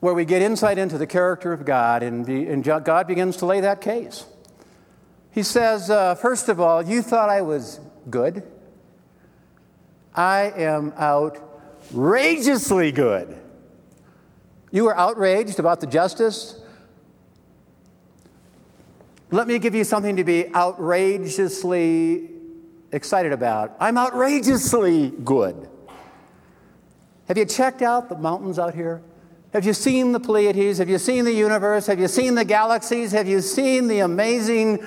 where 0.00 0.14
we 0.14 0.24
get 0.24 0.42
insight 0.42 0.78
into 0.78 0.98
the 0.98 1.06
character 1.06 1.52
of 1.52 1.64
God, 1.64 2.02
and, 2.02 2.24
be, 2.26 2.46
and 2.46 2.62
God 2.62 3.06
begins 3.06 3.38
to 3.38 3.46
lay 3.46 3.60
that 3.60 3.80
case. 3.80 4.26
He 5.30 5.42
says, 5.42 5.90
uh, 5.90 6.14
first 6.14 6.48
of 6.48 6.60
all, 6.60 6.82
you 6.82 7.02
thought 7.02 7.28
I 7.28 7.42
was 7.42 7.80
good. 8.08 8.42
I 10.14 10.52
am 10.56 10.92
outrageously 10.98 12.92
good. 12.92 13.36
You 14.70 14.84
were 14.84 14.96
outraged 14.96 15.58
about 15.58 15.80
the 15.80 15.86
justice. 15.86 16.60
Let 19.30 19.48
me 19.48 19.58
give 19.58 19.74
you 19.74 19.82
something 19.82 20.16
to 20.16 20.24
be 20.24 20.54
outrageously 20.54 22.30
excited 22.92 23.32
about. 23.32 23.76
I'm 23.80 23.98
outrageously 23.98 25.10
good. 25.24 25.68
Have 27.26 27.36
you 27.36 27.44
checked 27.44 27.82
out 27.82 28.08
the 28.08 28.16
mountains 28.16 28.58
out 28.58 28.74
here? 28.74 29.02
Have 29.52 29.64
you 29.64 29.72
seen 29.72 30.12
the 30.12 30.20
Pleiades? 30.20 30.78
Have 30.78 30.88
you 30.88 30.98
seen 30.98 31.24
the 31.24 31.32
universe? 31.32 31.86
Have 31.86 31.98
you 31.98 32.06
seen 32.06 32.36
the 32.36 32.44
galaxies? 32.44 33.10
Have 33.12 33.26
you 33.26 33.40
seen 33.40 33.88
the 33.88 34.00
amazing 34.00 34.84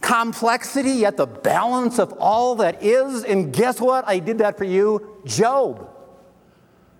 complexity, 0.00 0.90
yet 0.90 1.16
the 1.16 1.26
balance 1.26 1.98
of 1.98 2.12
all 2.20 2.54
that 2.56 2.84
is? 2.84 3.24
And 3.24 3.52
guess 3.52 3.80
what? 3.80 4.06
I 4.06 4.20
did 4.20 4.38
that 4.38 4.58
for 4.58 4.64
you, 4.64 5.18
Job. 5.24 5.88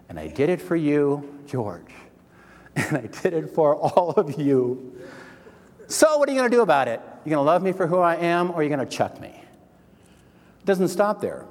And 0.08 0.18
I 0.18 0.26
did 0.26 0.48
it 0.48 0.60
for 0.60 0.76
you, 0.76 1.38
George. 1.46 1.90
And 2.74 2.96
I 2.96 3.00
did 3.02 3.34
it 3.34 3.50
for 3.50 3.76
all 3.76 4.12
of 4.12 4.40
you. 4.40 4.91
So, 5.92 6.16
what 6.16 6.26
are 6.26 6.32
you 6.32 6.38
going 6.38 6.50
to 6.50 6.56
do 6.56 6.62
about 6.62 6.88
it? 6.88 7.02
You're 7.22 7.34
going 7.36 7.44
to 7.44 7.50
love 7.50 7.62
me 7.62 7.72
for 7.72 7.86
who 7.86 7.98
I 7.98 8.16
am, 8.16 8.50
or 8.52 8.62
you're 8.62 8.70
you 8.70 8.76
going 8.76 8.88
to 8.88 8.90
chuck 8.90 9.20
me? 9.20 9.28
It 9.28 10.64
doesn't 10.64 10.88
stop 10.88 11.20
there. 11.20 11.44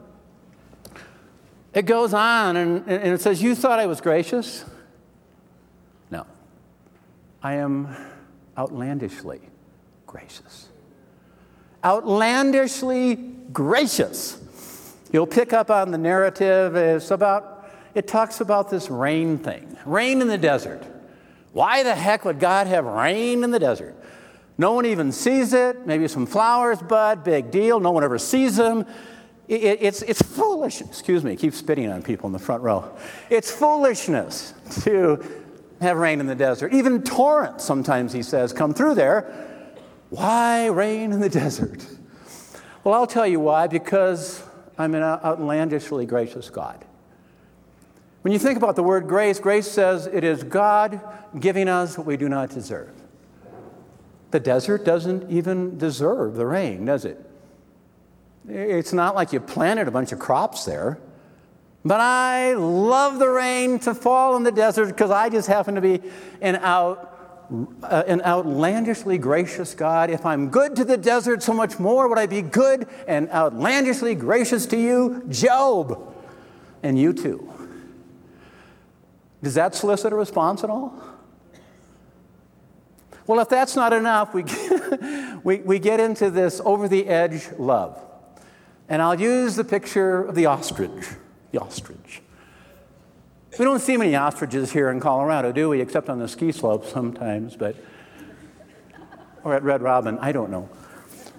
It 1.76 1.86
goes 1.86 2.12
on 2.16 2.58
and, 2.58 2.90
and 2.90 3.14
it 3.14 3.22
says, 3.22 3.44
You 3.44 3.54
thought 3.54 3.78
I 3.78 3.86
was 3.86 4.02
gracious? 4.02 4.66
No. 6.10 6.26
I 7.44 7.54
am 7.54 7.96
outlandishly 8.58 9.42
gracious. 10.08 10.70
Outlandishly 11.86 13.16
gracious. 13.54 14.96
You'll 15.14 15.28
pick 15.28 15.54
up 15.54 15.70
on 15.70 15.92
the 15.92 16.00
narrative. 16.00 16.76
It's 16.76 17.12
about, 17.12 17.70
it 17.94 18.08
talks 18.08 18.42
about 18.42 18.72
this 18.72 18.90
rain 18.90 19.38
thing 19.38 19.78
rain 19.86 20.20
in 20.20 20.28
the 20.28 20.38
desert. 20.40 20.84
Why 21.54 21.84
the 21.84 21.94
heck 21.94 22.26
would 22.26 22.40
God 22.40 22.66
have 22.66 22.86
rain 22.86 23.44
in 23.44 23.52
the 23.52 23.60
desert? 23.60 23.96
No 24.62 24.74
one 24.74 24.86
even 24.86 25.12
sees 25.12 25.54
it. 25.54 25.88
Maybe 25.88 26.08
some 26.08 26.28
flowers 26.28 26.80
bud, 26.84 27.24
big 27.24 27.50
deal. 27.50 27.80
No 27.80 27.90
one 27.90 28.04
ever 28.04 28.20
sees 28.20 28.58
them. 28.58 28.86
It, 29.48 29.64
it, 29.64 29.82
it's, 29.82 30.04
it's 30.04 30.22
foolish. 30.22 30.82
Excuse 30.82 31.24
me, 31.24 31.36
keep 31.36 31.56
spitting 31.56 31.92
on 31.92 32.04
people 32.04 32.28
in 32.28 32.34
the 32.34 32.38
front 32.38 32.62
row. 32.62 32.96
It's 33.32 33.50
foolishness 33.50 34.54
to 34.84 35.26
have 35.82 35.98
rain 35.98 36.20
in 36.20 36.28
the 36.28 36.36
desert. 36.36 36.76
Even 36.76 37.02
torrents, 37.02 37.64
sometimes 37.64 38.14
he 38.14 38.22
says, 38.22 38.54
come 38.54 38.72
through 38.72 38.94
there. 38.94 39.34
Why 40.12 40.68
rain 40.68 41.12
in 41.12 41.22
the 41.22 41.30
desert? 41.42 41.84
Well, 42.84 42.94
I'll 42.94 43.08
tell 43.08 43.26
you 43.26 43.40
why 43.40 43.66
because 43.66 44.44
I'm 44.78 44.94
an 44.94 45.02
outlandishly 45.02 46.06
gracious 46.06 46.52
God. 46.52 46.86
When 48.22 48.32
you 48.32 48.38
think 48.38 48.58
about 48.58 48.76
the 48.76 48.84
word 48.84 49.08
grace, 49.08 49.40
grace 49.40 49.66
says 49.66 50.06
it 50.06 50.24
is 50.24 50.44
God 50.44 51.02
giving 51.40 51.68
us 51.68 51.98
what 51.98 52.06
we 52.06 52.16
do 52.16 52.30
not 52.30 52.52
deserve. 52.52 53.01
The 54.32 54.40
desert 54.40 54.86
doesn't 54.86 55.30
even 55.30 55.78
deserve 55.78 56.36
the 56.36 56.46
rain, 56.46 56.86
does 56.86 57.06
it? 57.06 57.24
It's 58.48 58.94
not 58.94 59.14
like 59.14 59.34
you 59.34 59.40
planted 59.40 59.88
a 59.88 59.92
bunch 59.92 60.12
of 60.12 60.20
crops 60.20 60.66
there. 60.66 61.00
But 61.84 62.00
I 62.00 62.54
love 62.54 63.20
the 63.20 63.30
rain 63.30 63.80
to 63.80 63.94
fall 63.94 64.36
in 64.36 64.44
the 64.44 64.52
desert 64.52 64.88
because 64.88 65.10
I 65.10 65.30
just 65.30 65.48
happen 65.48 65.76
to 65.76 65.82
be 65.82 66.02
an, 66.40 66.58
out, 66.58 67.50
uh, 67.84 68.04
an 68.08 68.22
outlandishly 68.22 69.18
gracious 69.18 69.74
God. 69.74 70.12
If 70.12 70.26
I'm 70.26 70.50
good 70.50 70.76
to 70.76 70.86
the 70.86 70.98
desert, 70.98 71.42
so 71.42 71.54
much 71.54 71.80
more 71.80 72.08
would 72.08 72.20
I 72.20 72.28
be 72.28 72.44
good 72.44 72.88
and 73.08 73.30
outlandishly 73.30 74.16
gracious 74.16 74.68
to 74.68 74.78
you, 74.78 75.24
Job, 75.30 76.14
and 76.84 77.00
you 77.00 77.14
too. 77.14 77.48
Does 79.42 79.56
that 79.56 79.74
solicit 79.74 80.14
a 80.14 80.16
response 80.16 80.64
at 80.64 80.70
all? 80.70 80.94
Well, 83.32 83.40
if 83.40 83.48
that's 83.48 83.78
not 83.78 83.94
enough, 83.94 84.34
we 84.34 84.44
get, 84.44 85.42
we, 85.46 85.60
we 85.60 85.80
get 85.80 86.02
into 86.02 86.30
this 86.30 86.60
over 86.66 86.90
the 86.90 87.08
edge 87.08 87.48
love. 87.58 87.98
And 88.90 89.02
I'll 89.02 89.18
use 89.18 89.56
the 89.56 89.64
picture 89.64 90.26
of 90.26 90.36
the 90.36 90.48
ostrich 90.48 91.06
the 91.54 91.62
ostrich. 91.62 92.22
We 93.58 93.64
don't 93.64 93.80
see 93.80 93.96
many 93.96 94.18
ostriches 94.18 94.74
here 94.74 94.90
in 94.90 95.00
Colorado, 95.00 95.54
do 95.54 95.70
we? 95.70 95.80
Except 95.80 96.10
on 96.10 96.20
the 96.20 96.28
ski 96.28 96.52
slopes 96.52 96.92
sometimes, 96.92 97.56
but 97.56 97.78
or 99.46 99.56
at 99.56 99.64
Red 99.64 99.82
Robin, 99.82 100.20
I 100.20 100.34
don't 100.34 100.52
know. 100.52 100.68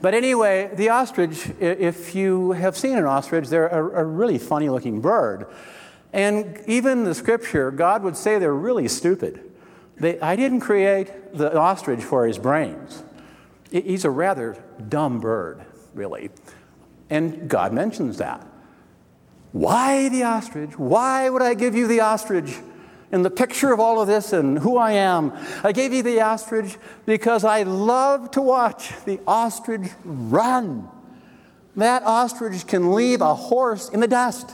But 0.01 0.15
anyway, 0.15 0.71
the 0.73 0.89
ostrich, 0.89 1.51
if 1.61 2.15
you 2.15 2.53
have 2.53 2.75
seen 2.75 2.97
an 2.97 3.05
ostrich, 3.05 3.49
they're 3.49 3.69
a, 3.69 4.01
a 4.01 4.05
really 4.05 4.39
funny 4.39 4.71
looking 4.71 5.03
bird. 5.03 5.47
And 6.15 6.59
even 6.67 7.05
the 7.05 7.15
scripture, 7.15 7.71
God 7.71 8.03
would 8.03 8.17
say 8.17 8.39
they're 8.39 8.55
really 8.55 8.89
stupid. 8.89 9.52
They, 10.03 10.19
I 10.19 10.35
didn't 10.35 10.61
create 10.61 11.33
the 11.33 11.57
ostrich 11.57 12.03
for 12.03 12.27
his 12.27 12.37
brains. 12.37 13.05
He's 13.71 14.05
a 14.05 14.11
rather 14.11 14.61
dumb 14.89 15.21
bird, 15.21 15.65
really. 15.95 16.31
And 17.09 17.49
God 17.49 17.73
mentions 17.73 18.19
that. 18.19 18.45
Why 19.53 20.09
the 20.09 20.25
ostrich? 20.25 20.77
Why 20.77 21.31
would 21.31 21.41
I 21.41 21.55
give 21.55 21.77
you 21.77 21.87
the 21.87 22.01
ostrich? 22.01 22.53
And 23.13 23.25
the 23.25 23.31
picture 23.31 23.73
of 23.73 23.79
all 23.79 24.01
of 24.01 24.09
this 24.09 24.33
and 24.33 24.59
who 24.59 24.77
I 24.77 24.93
am. 24.93 25.33
I 25.63 25.71
gave 25.71 25.93
you 25.93 26.03
the 26.03 26.21
ostrich 26.21 26.77
because 27.07 27.45
I 27.45 27.63
love 27.63 28.33
to 28.33 28.43
watch 28.43 28.93
the 29.05 29.21
ostrich 29.25 29.89
run. 30.03 30.89
That 31.77 32.03
ostrich 32.03 32.67
can 32.67 32.93
leave 32.93 33.21
a 33.21 33.37
horse 33.37 33.89
in 33.89 34.01
the 34.01 34.09
dust. 34.09 34.51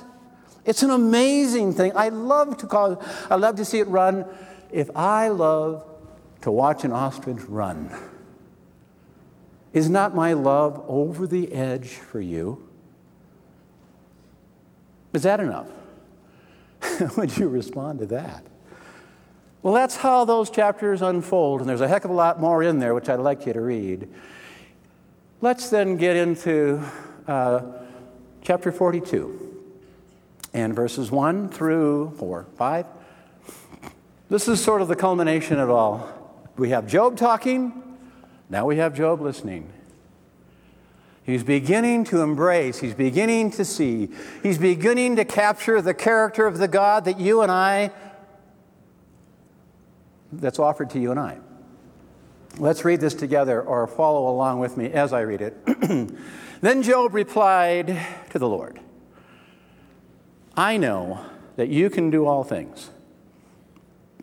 It's 0.66 0.82
an 0.82 0.90
amazing 0.90 1.72
thing. 1.72 1.92
I 1.96 2.10
love 2.10 2.58
to 2.58 2.66
call 2.66 3.02
I 3.30 3.36
love 3.36 3.56
to 3.56 3.64
see 3.64 3.78
it 3.78 3.88
run. 3.88 4.26
If 4.70 4.90
I 4.96 5.28
love 5.28 5.84
to 6.42 6.50
watch 6.50 6.84
an 6.84 6.92
ostrich 6.92 7.42
run, 7.48 7.90
is 9.72 9.88
not 9.88 10.14
my 10.14 10.32
love 10.32 10.82
over 10.88 11.26
the 11.26 11.52
edge 11.52 11.88
for 11.88 12.20
you? 12.20 12.68
Is 15.12 15.22
that 15.22 15.40
enough? 15.40 15.68
Would 17.16 17.36
you 17.36 17.48
respond 17.48 17.98
to 18.00 18.06
that? 18.06 18.44
Well, 19.62 19.74
that's 19.74 19.96
how 19.96 20.24
those 20.24 20.50
chapters 20.50 21.02
unfold, 21.02 21.60
and 21.60 21.68
there's 21.68 21.80
a 21.80 21.88
heck 21.88 22.04
of 22.04 22.10
a 22.10 22.14
lot 22.14 22.40
more 22.40 22.62
in 22.62 22.78
there, 22.78 22.94
which 22.94 23.08
I'd 23.08 23.16
like 23.16 23.46
you 23.46 23.52
to 23.52 23.60
read. 23.60 24.08
Let's 25.40 25.70
then 25.70 25.96
get 25.96 26.16
into 26.16 26.82
uh, 27.26 27.62
chapter 28.42 28.70
42 28.70 29.44
and 30.54 30.74
verses 30.74 31.10
1 31.10 31.48
through 31.48 32.12
4, 32.18 32.46
5. 32.56 32.86
This 34.30 34.46
is 34.46 34.62
sort 34.62 34.82
of 34.82 34.88
the 34.88 34.96
culmination 34.96 35.58
of 35.58 35.70
all. 35.70 36.06
We 36.56 36.68
have 36.70 36.86
Job 36.86 37.16
talking, 37.16 37.82
now 38.50 38.66
we 38.66 38.76
have 38.76 38.94
Job 38.94 39.22
listening. 39.22 39.72
He's 41.24 41.42
beginning 41.42 42.04
to 42.04 42.20
embrace, 42.20 42.78
he's 42.80 42.94
beginning 42.94 43.52
to 43.52 43.64
see, 43.64 44.10
he's 44.42 44.58
beginning 44.58 45.16
to 45.16 45.24
capture 45.24 45.80
the 45.80 45.94
character 45.94 46.46
of 46.46 46.58
the 46.58 46.68
God 46.68 47.06
that 47.06 47.18
you 47.18 47.40
and 47.40 47.50
I, 47.50 47.90
that's 50.30 50.58
offered 50.58 50.90
to 50.90 50.98
you 50.98 51.10
and 51.10 51.18
I. 51.18 51.38
Let's 52.58 52.84
read 52.84 53.00
this 53.00 53.14
together 53.14 53.62
or 53.62 53.86
follow 53.86 54.28
along 54.28 54.58
with 54.58 54.76
me 54.76 54.90
as 54.90 55.14
I 55.14 55.20
read 55.20 55.40
it. 55.40 56.12
then 56.60 56.82
Job 56.82 57.14
replied 57.14 57.98
to 58.30 58.38
the 58.38 58.48
Lord 58.48 58.78
I 60.54 60.76
know 60.76 61.24
that 61.56 61.68
you 61.68 61.88
can 61.88 62.10
do 62.10 62.26
all 62.26 62.44
things. 62.44 62.90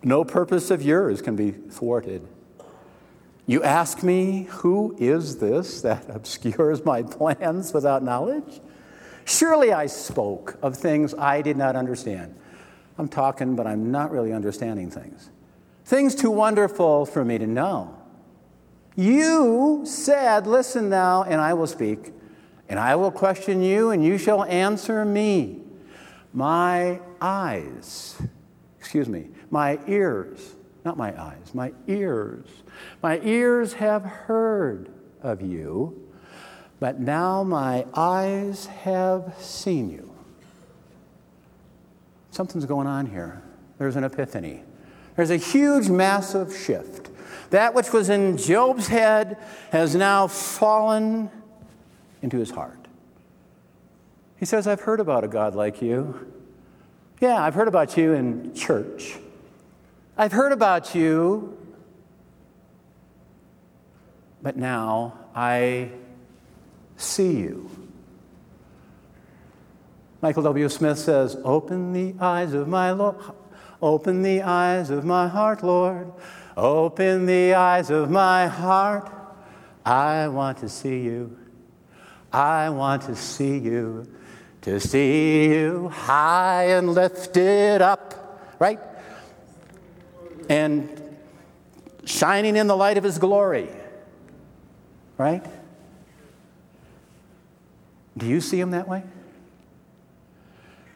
No 0.05 0.23
purpose 0.23 0.69
of 0.69 0.83
yours 0.83 1.23
can 1.23 1.35
be 1.35 1.49
thwarted. 1.49 2.27
You 3.47 3.63
ask 3.63 4.03
me, 4.03 4.43
who 4.43 4.95
is 4.99 5.39
this 5.39 5.81
that 5.81 6.05
obscures 6.09 6.85
my 6.85 7.01
plans 7.01 7.73
without 7.73 8.03
knowledge? 8.03 8.61
Surely 9.25 9.73
I 9.73 9.87
spoke 9.87 10.59
of 10.61 10.77
things 10.77 11.15
I 11.15 11.41
did 11.41 11.57
not 11.57 11.75
understand. 11.75 12.35
I'm 12.99 13.07
talking, 13.07 13.55
but 13.55 13.65
I'm 13.65 13.91
not 13.91 14.11
really 14.11 14.31
understanding 14.31 14.91
things. 14.91 15.31
Things 15.85 16.13
too 16.13 16.29
wonderful 16.29 17.07
for 17.07 17.25
me 17.25 17.39
to 17.39 17.47
know. 17.47 17.97
You 18.95 19.81
said, 19.85 20.45
Listen 20.45 20.87
now, 20.87 21.23
and 21.23 21.41
I 21.41 21.55
will 21.55 21.67
speak, 21.67 22.13
and 22.69 22.79
I 22.79 22.95
will 22.95 23.11
question 23.11 23.63
you, 23.63 23.89
and 23.89 24.05
you 24.05 24.19
shall 24.19 24.43
answer 24.43 25.03
me. 25.03 25.61
My 26.31 27.01
eyes, 27.19 28.21
excuse 28.79 29.09
me, 29.09 29.29
my 29.55 29.79
ears, 29.87 30.55
not 30.83 30.97
my 30.97 31.17
eyes, 31.17 31.53
my 31.53 31.71
ears 31.87 32.45
my 33.01 33.19
ears 33.23 33.73
have 33.73 34.03
heard 34.03 34.89
of 35.21 35.41
you, 35.41 36.09
but 36.79 36.99
now 36.99 37.43
my 37.43 37.85
eyes 37.93 38.65
have 38.65 39.33
seen 39.39 39.89
you. 39.89 40.11
Something's 42.31 42.65
going 42.65 42.87
on 42.87 43.05
here. 43.05 43.41
There's 43.77 43.95
an 43.95 44.03
epiphany. 44.03 44.63
There's 45.15 45.29
a 45.29 45.37
huge, 45.37 45.87
massive 45.87 46.55
shift. 46.55 47.09
That 47.51 47.73
which 47.73 47.93
was 47.93 48.09
in 48.09 48.37
Job's 48.37 48.87
head 48.87 49.37
has 49.71 49.95
now 49.95 50.27
fallen 50.27 51.29
into 52.21 52.37
his 52.37 52.51
heart. 52.51 52.87
He 54.37 54.45
says, 54.45 54.67
I've 54.67 54.81
heard 54.81 54.99
about 54.99 55.23
a 55.23 55.27
God 55.29 55.55
like 55.55 55.81
you. 55.81 56.33
Yeah, 57.21 57.41
I've 57.41 57.53
heard 57.53 57.69
about 57.69 57.95
you 57.95 58.11
in 58.11 58.53
church. 58.53 59.15
I've 60.17 60.31
heard 60.31 60.51
about 60.51 60.95
you 60.95 61.57
but 64.45 64.55
now 64.57 65.17
I 65.33 65.89
see 66.97 67.31
you. 67.31 67.67
Michael 70.21 70.43
W. 70.43 70.69
Smith 70.69 70.99
says, 70.99 71.35
Open 71.43 71.93
the 71.93 72.13
eyes 72.23 72.53
of 72.53 72.67
my 72.67 72.91
Lord. 72.91 73.15
Open 73.81 74.21
the 74.21 74.43
eyes 74.43 74.91
of 74.91 75.03
my 75.03 75.27
heart, 75.27 75.63
Lord. 75.63 76.13
Open 76.55 77.25
the 77.25 77.55
eyes 77.55 77.89
of 77.89 78.11
my 78.11 78.45
heart. 78.45 79.11
I 79.83 80.27
want 80.27 80.59
to 80.59 80.69
see 80.69 81.01
you. 81.01 81.35
I 82.31 82.69
want 82.69 83.01
to 83.07 83.15
see 83.15 83.57
you. 83.57 84.07
To 84.61 84.79
see 84.79 85.45
you 85.45 85.89
high 85.89 86.65
and 86.65 86.93
lifted 86.93 87.81
up, 87.81 88.55
right? 88.59 88.79
And 90.49 91.17
shining 92.05 92.55
in 92.55 92.67
the 92.67 92.77
light 92.77 92.97
of 92.97 93.03
his 93.03 93.17
glory. 93.17 93.69
Right? 95.17 95.45
Do 98.17 98.25
you 98.25 98.41
see 98.41 98.59
him 98.59 98.71
that 98.71 98.87
way? 98.87 99.03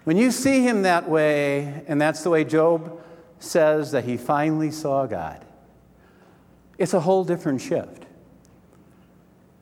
When 0.03 0.17
you 0.17 0.31
see 0.31 0.61
him 0.61 0.83
that 0.83 1.09
way, 1.09 1.83
and 1.87 2.01
that's 2.01 2.23
the 2.23 2.29
way 2.29 2.43
Job 2.43 3.01
says 3.39 3.91
that 3.91 4.05
he 4.05 4.17
finally 4.17 4.71
saw 4.71 5.05
God, 5.05 5.45
it's 6.77 6.93
a 6.93 6.99
whole 6.99 7.23
different 7.23 7.61
shift. 7.61 8.05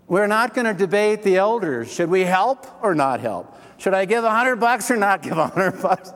We're 0.07 0.27
not 0.27 0.53
going 0.53 0.65
to 0.65 0.73
debate 0.73 1.23
the 1.23 1.37
elders. 1.37 1.91
Should 1.91 2.09
we 2.09 2.21
help 2.21 2.65
or 2.81 2.95
not 2.95 3.19
help? 3.19 3.59
Should 3.77 3.93
I 3.93 4.05
give 4.05 4.23
a 4.23 4.31
hundred 4.31 4.57
bucks 4.57 4.89
or 4.89 4.95
not 4.95 5.21
give 5.21 5.37
a 5.37 5.47
hundred 5.47 5.81
bucks? 5.81 6.11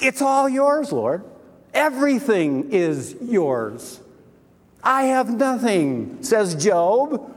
It's 0.00 0.20
all 0.20 0.48
yours, 0.48 0.92
Lord. 0.92 1.24
Everything 1.74 2.70
is 2.70 3.16
yours. 3.20 4.00
I 4.82 5.04
have 5.04 5.30
nothing, 5.30 6.22
says 6.22 6.54
Job. 6.54 7.30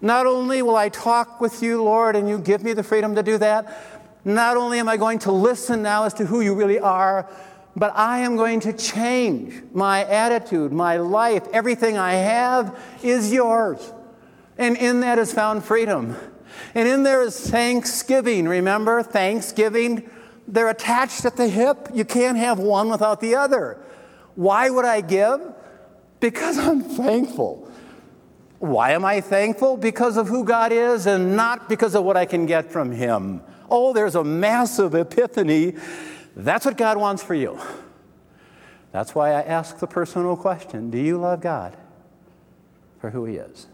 Not 0.00 0.26
only 0.26 0.62
will 0.62 0.76
I 0.76 0.88
talk 0.88 1.40
with 1.40 1.62
you, 1.62 1.82
Lord, 1.82 2.16
and 2.16 2.28
you 2.28 2.38
give 2.38 2.62
me 2.62 2.72
the 2.72 2.82
freedom 2.82 3.14
to 3.16 3.22
do 3.22 3.38
that, 3.38 3.96
not 4.24 4.56
only 4.56 4.78
am 4.78 4.88
I 4.88 4.96
going 4.96 5.18
to 5.20 5.32
listen 5.32 5.82
now 5.82 6.04
as 6.04 6.14
to 6.14 6.26
who 6.26 6.40
you 6.40 6.54
really 6.54 6.78
are, 6.78 7.28
but 7.76 7.92
I 7.96 8.20
am 8.20 8.36
going 8.36 8.60
to 8.60 8.72
change 8.72 9.62
my 9.72 10.04
attitude, 10.04 10.72
my 10.72 10.96
life. 10.96 11.46
Everything 11.52 11.98
I 11.98 12.14
have 12.14 12.78
is 13.02 13.32
yours. 13.32 13.92
And 14.58 14.76
in 14.76 15.00
that 15.00 15.18
is 15.18 15.32
found 15.32 15.62
freedom. 15.64 16.16
And 16.74 16.88
in 16.88 17.02
there 17.02 17.22
is 17.22 17.38
thanksgiving. 17.38 18.48
Remember, 18.48 19.02
thanksgiving, 19.02 20.08
they're 20.48 20.70
attached 20.70 21.24
at 21.24 21.36
the 21.36 21.48
hip. 21.48 21.88
You 21.92 22.04
can't 22.04 22.38
have 22.38 22.58
one 22.58 22.88
without 22.90 23.20
the 23.20 23.34
other. 23.34 23.78
Why 24.34 24.70
would 24.70 24.84
I 24.84 25.00
give? 25.00 25.40
Because 26.20 26.58
I'm 26.58 26.82
thankful. 26.82 27.70
Why 28.58 28.92
am 28.92 29.04
I 29.04 29.20
thankful? 29.20 29.76
Because 29.76 30.16
of 30.16 30.28
who 30.28 30.44
God 30.44 30.72
is 30.72 31.06
and 31.06 31.36
not 31.36 31.68
because 31.68 31.94
of 31.94 32.04
what 32.04 32.16
I 32.16 32.24
can 32.24 32.46
get 32.46 32.70
from 32.70 32.90
Him. 32.90 33.42
Oh, 33.70 33.92
there's 33.92 34.14
a 34.14 34.24
massive 34.24 34.94
epiphany. 34.94 35.74
That's 36.34 36.64
what 36.64 36.76
God 36.76 36.96
wants 36.96 37.22
for 37.22 37.34
you. 37.34 37.58
That's 38.92 39.14
why 39.14 39.30
I 39.30 39.42
ask 39.42 39.78
the 39.78 39.86
personal 39.86 40.36
question 40.36 40.90
Do 40.90 40.98
you 40.98 41.18
love 41.18 41.40
God 41.40 41.76
for 42.98 43.10
who 43.10 43.24
He 43.24 43.36
is? 43.36 43.66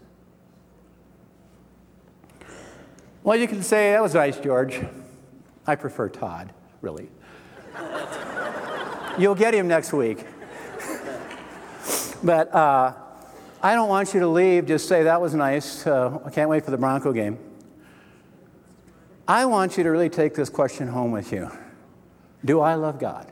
Well, 3.23 3.37
you 3.37 3.47
can 3.47 3.63
say, 3.63 3.91
That 3.91 4.01
was 4.01 4.15
nice, 4.15 4.37
George. 4.39 4.81
I 5.65 5.75
prefer 5.75 6.09
Todd, 6.09 6.51
really. 6.83 7.09
You'll 9.17 9.35
get 9.35 9.55
him 9.55 9.67
next 9.67 9.93
week. 9.93 10.25
But 12.23 12.53
uh, 12.53 12.93
I 13.61 13.73
don't 13.73 13.89
want 13.89 14.13
you 14.13 14.19
to 14.19 14.27
leave, 14.27 14.67
just 14.67 14.87
say, 14.87 15.03
that 15.03 15.19
was 15.19 15.33
nice. 15.33 15.87
Uh, 15.87 16.19
I 16.25 16.29
can't 16.29 16.49
wait 16.49 16.65
for 16.65 16.71
the 16.71 16.77
Bronco 16.77 17.13
game. 17.13 17.39
I 19.27 19.45
want 19.45 19.77
you 19.77 19.83
to 19.83 19.89
really 19.89 20.09
take 20.09 20.35
this 20.35 20.49
question 20.49 20.89
home 20.89 21.11
with 21.11 21.31
you 21.31 21.49
Do 22.43 22.59
I 22.59 22.75
love 22.75 22.99
God? 22.99 23.31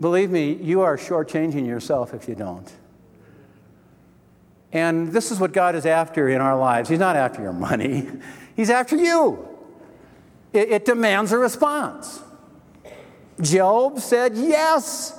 Believe 0.00 0.30
me, 0.30 0.54
you 0.54 0.80
are 0.80 0.96
shortchanging 0.96 1.66
yourself 1.66 2.14
if 2.14 2.28
you 2.28 2.34
don't. 2.34 2.70
And 4.72 5.12
this 5.12 5.30
is 5.30 5.40
what 5.40 5.52
God 5.52 5.74
is 5.74 5.86
after 5.86 6.28
in 6.28 6.40
our 6.40 6.56
lives. 6.56 6.88
He's 6.88 6.98
not 6.98 7.16
after 7.16 7.42
your 7.42 7.52
money, 7.52 8.08
He's 8.56 8.70
after 8.70 8.96
you. 8.96 9.47
It, 10.52 10.70
it 10.70 10.84
demands 10.84 11.32
a 11.32 11.38
response. 11.38 12.22
Job 13.40 14.00
said, 14.00 14.36
Yes, 14.36 15.18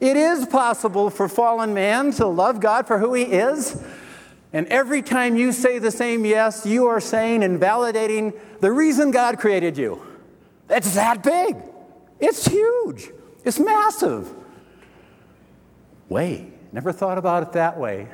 it 0.00 0.16
is 0.16 0.46
possible 0.46 1.10
for 1.10 1.28
fallen 1.28 1.74
man 1.74 2.10
to 2.12 2.26
love 2.26 2.60
God 2.60 2.86
for 2.86 2.98
who 2.98 3.14
he 3.14 3.22
is. 3.22 3.82
And 4.52 4.66
every 4.66 5.00
time 5.00 5.36
you 5.36 5.52
say 5.52 5.78
the 5.78 5.90
same 5.90 6.24
yes, 6.24 6.66
you 6.66 6.86
are 6.86 7.00
saying 7.00 7.42
and 7.42 7.60
validating 7.60 8.38
the 8.60 8.70
reason 8.70 9.10
God 9.10 9.38
created 9.38 9.78
you. 9.78 10.02
It's 10.68 10.94
that 10.94 11.22
big. 11.22 11.56
It's 12.20 12.46
huge. 12.46 13.10
It's 13.44 13.58
massive. 13.58 14.32
Way. 16.08 16.52
Never 16.72 16.92
thought 16.92 17.18
about 17.18 17.42
it 17.42 17.52
that 17.52 17.78
way. 17.78 18.08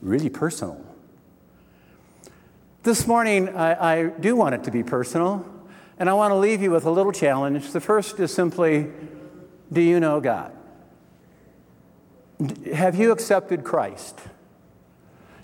Really 0.00 0.30
personal. 0.30 0.80
This 2.82 3.06
morning, 3.06 3.48
I, 3.50 3.94
I 3.94 4.06
do 4.08 4.34
want 4.34 4.54
it 4.54 4.64
to 4.64 4.70
be 4.70 4.82
personal, 4.82 5.46
and 5.98 6.08
I 6.08 6.14
want 6.14 6.32
to 6.32 6.36
leave 6.36 6.62
you 6.62 6.70
with 6.70 6.84
a 6.84 6.90
little 6.90 7.12
challenge. 7.12 7.72
The 7.72 7.80
first 7.80 8.18
is 8.20 8.32
simply 8.32 8.90
Do 9.72 9.80
you 9.80 10.00
know 10.00 10.20
God? 10.20 10.52
Have 12.74 12.96
you 12.96 13.12
accepted 13.12 13.62
Christ? 13.62 14.18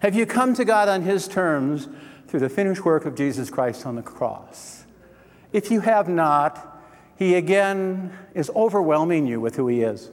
Have 0.01 0.15
you 0.15 0.27
come 0.27 0.55
to 0.55 0.65
God 0.65 0.89
on 0.89 1.03
His 1.03 1.29
terms 1.29 1.89
through 2.27 2.41
the 2.41 2.49
finished 2.49 2.85
work 2.85 3.05
of 3.05 3.15
Jesus 3.15 3.51
Christ 3.51 3.87
on 3.87 3.97
the 3.97 4.03
cross? 4.03 4.85
If 5.53 5.71
you 5.71 5.81
have 5.81 6.09
not, 6.09 6.83
He 7.17 7.35
again 7.35 8.13
is 8.35 8.51
overwhelming 8.55 9.27
you 9.27 9.41
with 9.41 9.57
who 9.57 9.69
He 9.69 9.83
is. 9.83 10.11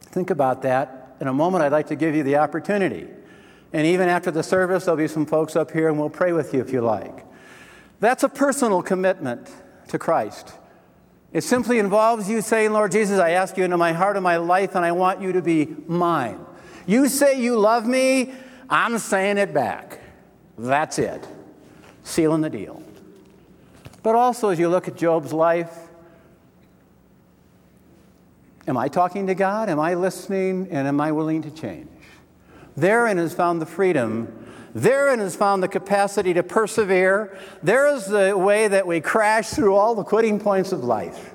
Think 0.00 0.30
about 0.30 0.62
that. 0.62 1.16
In 1.20 1.28
a 1.28 1.32
moment, 1.32 1.62
I'd 1.62 1.72
like 1.72 1.88
to 1.88 1.96
give 1.96 2.14
you 2.14 2.22
the 2.22 2.36
opportunity. 2.36 3.06
And 3.72 3.86
even 3.86 4.08
after 4.08 4.30
the 4.30 4.42
service, 4.42 4.84
there'll 4.86 4.96
be 4.96 5.08
some 5.08 5.26
folks 5.26 5.56
up 5.56 5.70
here 5.70 5.88
and 5.88 5.98
we'll 5.98 6.08
pray 6.08 6.32
with 6.32 6.54
you 6.54 6.60
if 6.60 6.72
you 6.72 6.80
like. 6.80 7.25
That's 8.00 8.22
a 8.22 8.28
personal 8.28 8.82
commitment 8.82 9.50
to 9.88 9.98
Christ. 9.98 10.52
It 11.32 11.42
simply 11.42 11.78
involves 11.78 12.30
you 12.30 12.40
saying, 12.40 12.72
Lord 12.72 12.92
Jesus, 12.92 13.18
I 13.18 13.30
ask 13.30 13.56
you 13.56 13.64
into 13.64 13.76
my 13.76 13.92
heart 13.92 14.16
and 14.16 14.24
my 14.24 14.36
life, 14.36 14.74
and 14.74 14.84
I 14.84 14.92
want 14.92 15.20
you 15.20 15.32
to 15.32 15.42
be 15.42 15.74
mine. 15.86 16.38
You 16.86 17.08
say 17.08 17.40
you 17.40 17.58
love 17.58 17.86
me, 17.86 18.32
I'm 18.70 18.98
saying 18.98 19.38
it 19.38 19.52
back. 19.52 20.00
That's 20.56 20.98
it. 20.98 21.26
Sealing 22.04 22.40
the 22.40 22.50
deal. 22.50 22.82
But 24.02 24.14
also, 24.14 24.50
as 24.50 24.58
you 24.58 24.68
look 24.68 24.88
at 24.88 24.96
Job's 24.96 25.32
life, 25.32 25.76
am 28.68 28.76
I 28.76 28.88
talking 28.88 29.26
to 29.26 29.34
God? 29.34 29.68
Am 29.68 29.80
I 29.80 29.94
listening? 29.94 30.68
And 30.70 30.86
am 30.86 31.00
I 31.00 31.12
willing 31.12 31.42
to 31.42 31.50
change? 31.50 31.88
Therein 32.76 33.18
is 33.18 33.34
found 33.34 33.60
the 33.60 33.66
freedom. 33.66 34.45
Therein 34.76 35.20
is 35.20 35.34
found 35.34 35.62
the 35.62 35.68
capacity 35.68 36.34
to 36.34 36.42
persevere. 36.42 37.38
There 37.62 37.86
is 37.86 38.04
the 38.04 38.36
way 38.36 38.68
that 38.68 38.86
we 38.86 39.00
crash 39.00 39.48
through 39.48 39.74
all 39.74 39.94
the 39.94 40.04
quitting 40.04 40.38
points 40.38 40.70
of 40.70 40.84
life. 40.84 41.32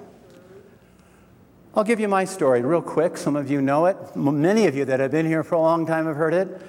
I'll 1.73 1.83
give 1.83 1.99
you 1.99 2.07
my 2.07 2.23
story 2.23 2.61
real 2.61 2.83
quick. 2.83 3.17
Some 3.17 3.35
of 3.35 3.49
you 3.49 3.59
know 3.59 3.87
it. 3.87 3.97
Many 4.15 4.67
of 4.67 4.75
you 4.75 4.85
that 4.85 4.99
have 4.99 5.09
been 5.09 5.25
here 5.25 5.43
for 5.43 5.55
a 5.55 5.59
long 5.59 5.87
time 5.87 6.05
have 6.05 6.17
heard 6.17 6.35
it. 6.35 6.61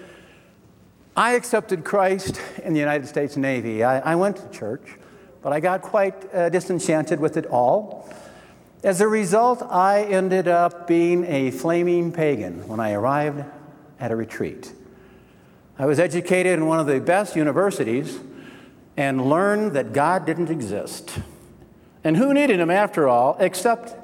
I 1.15 1.35
accepted 1.35 1.85
Christ 1.85 2.41
in 2.65 2.73
the 2.73 2.81
United 2.81 3.07
States 3.07 3.37
Navy. 3.37 3.85
I, 3.85 4.13
I 4.13 4.15
went 4.15 4.39
to 4.39 4.49
church, 4.49 4.97
but 5.43 5.53
I 5.53 5.61
got 5.61 5.83
quite 5.83 6.35
uh, 6.35 6.49
disenchanted 6.49 7.21
with 7.21 7.37
it 7.37 7.45
all. 7.45 8.09
As 8.83 9.03
a 9.03 9.09
result, 9.09 9.63
I 9.63 10.05
ended 10.05 10.49
up 10.49 10.87
being 10.87 11.27
a 11.27 11.51
flaming 11.51 12.13
pagan 12.13 12.67
when 12.67 12.81
I 12.81 12.93
arrived 12.93 13.45
at 14.01 14.11
a 14.11 14.17
retreat. 14.17 14.73
I 15.83 15.85
was 15.85 15.99
educated 15.99 16.53
in 16.53 16.67
one 16.67 16.79
of 16.79 16.87
the 16.87 17.01
best 17.01 17.35
universities 17.35 18.21
and 18.97 19.29
learned 19.29 19.73
that 19.73 19.93
God 19.93 20.25
didn't 20.25 20.49
exist. 20.49 21.19
And 22.05 22.17
who 22.17 22.33
needed 22.33 22.61
him 22.61 22.71
after 22.71 23.09
all, 23.09 23.37
except 23.41 23.97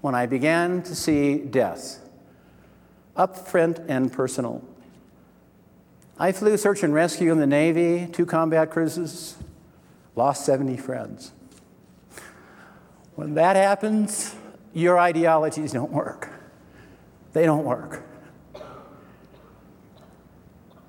when 0.00 0.14
I 0.14 0.24
began 0.24 0.82
to 0.84 0.94
see 0.94 1.36
death, 1.36 1.98
up 3.18 3.36
front 3.36 3.80
and 3.86 4.10
personal. 4.10 4.64
I 6.18 6.32
flew 6.32 6.56
search 6.56 6.82
and 6.82 6.94
rescue 6.94 7.30
in 7.30 7.38
the 7.38 7.46
Navy, 7.46 8.08
two 8.10 8.24
combat 8.24 8.70
cruises, 8.70 9.36
lost 10.16 10.46
70 10.46 10.78
friends. 10.78 11.32
When 13.14 13.34
that 13.34 13.56
happens, 13.56 14.34
your 14.72 14.98
ideologies 14.98 15.72
don't 15.72 15.92
work. 15.92 16.30
They 17.34 17.44
don't 17.44 17.64
work. 17.64 18.06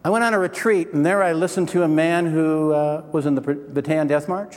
I 0.04 0.10
went 0.10 0.24
on 0.24 0.34
a 0.34 0.40
retreat, 0.40 0.94
and 0.94 1.06
there 1.06 1.22
I 1.22 1.34
listened 1.34 1.70
to 1.70 1.84
a 1.84 1.88
man 1.88 2.26
who 2.26 2.74
uh, 2.74 3.04
was 3.12 3.28
in 3.28 3.36
the 3.36 3.42
Bataan 3.42 4.08
Death 4.08 4.28
March, 4.28 4.56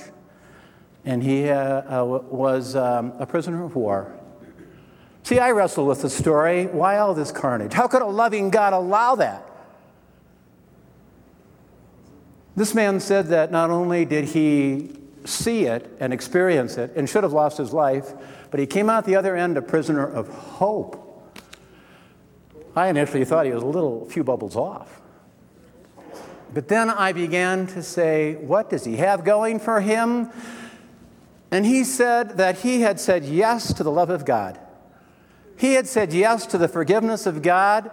and 1.05 1.23
he 1.23 1.51
uh, 1.51 2.03
uh, 2.03 2.05
was 2.05 2.75
um, 2.75 3.13
a 3.19 3.27
prisoner 3.27 3.63
of 3.63 3.77
war. 3.77 4.19
See, 5.23 5.39
I 5.39 5.51
wrestle 5.51 5.85
with 5.85 6.01
the 6.01 6.09
story. 6.09 6.67
Why 6.67 6.97
all 6.97 7.13
this 7.13 7.31
carnage? 7.31 7.75
How 7.75 7.87
could 7.89 8.01
a 8.01 8.07
loving 8.07 8.49
God 8.49 8.73
allow 8.73 9.17
that? 9.17 9.51
This 12.57 12.75
man 12.75 12.99
said 12.99 13.27
that 13.27 13.53
not 13.53 13.69
only 13.69 14.07
did 14.07 14.25
he 14.25 14.97
see 15.27 15.65
it 15.65 15.95
and 16.01 16.13
experience 16.13 16.79
it 16.79 16.93
and 16.97 17.09
should 17.09 17.23
have 17.23 17.33
lost 17.33 17.59
his 17.59 17.73
life, 17.73 18.15
but 18.51 18.61
he 18.61 18.67
came 18.67 18.89
out 18.89 19.05
the 19.05 19.17
other 19.17 19.37
end 19.37 19.59
a 19.59 19.63
prisoner 19.63 20.07
of 20.07 20.29
hope. 20.29 21.01
I 22.75 22.89
initially 22.89 23.27
thought 23.27 23.45
he 23.45 23.53
was 23.53 23.63
a 23.63 23.67
little 23.67 24.07
few 24.07 24.25
bubbles 24.25 24.57
off. 24.57 25.03
But 26.55 26.69
then 26.69 26.89
I 26.89 27.13
began 27.13 27.67
to 27.69 27.83
say, 27.83 28.37
what 28.37 28.71
does 28.71 28.85
he 28.85 28.97
have 28.99 29.25
going 29.25 29.59
for 29.59 29.81
him? 29.81 30.31
And 31.51 31.67
he 31.67 31.83
said 31.83 32.39
that 32.39 32.61
he 32.61 32.81
had 32.81 33.01
said 33.01 33.25
yes 33.25 33.73
to 33.75 33.83
the 33.83 33.91
love 33.91 34.09
of 34.11 34.25
God. 34.25 34.59
He 35.57 35.75
had 35.75 35.87
said 35.87 36.13
yes 36.13 36.47
to 36.47 36.59
the 36.59 36.69
forgiveness 36.69 37.27
of 37.27 37.43
God, 37.43 37.91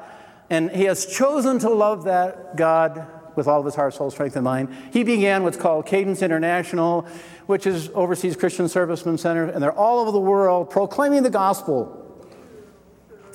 and 0.50 0.72
he 0.72 0.84
has 0.84 1.06
chosen 1.06 1.60
to 1.60 1.70
love 1.70 2.04
that 2.06 2.56
God 2.56 3.08
with 3.36 3.48
all 3.48 3.60
of 3.60 3.66
his 3.66 3.76
heart, 3.76 3.94
soul, 3.94 4.12
strength, 4.12 4.36
and 4.36 4.44
mind. 4.44 4.70
He 4.92 5.04
began 5.04 5.44
what's 5.44 5.58
called 5.58 5.86
Cadence 5.86 6.22
International, 6.22 7.08
which 7.46 7.66
is 7.66 7.90
overseas 7.94 8.36
Christian 8.36 8.68
Servicemen 8.68 9.18
Center, 9.18 9.46
and 9.46 9.64
they're 9.64 9.72
all 9.72 10.00
over 10.00 10.12
the 10.12 10.20
world 10.20 10.70
proclaiming 10.70 11.24
the 11.24 11.30
gospel. 11.30 11.98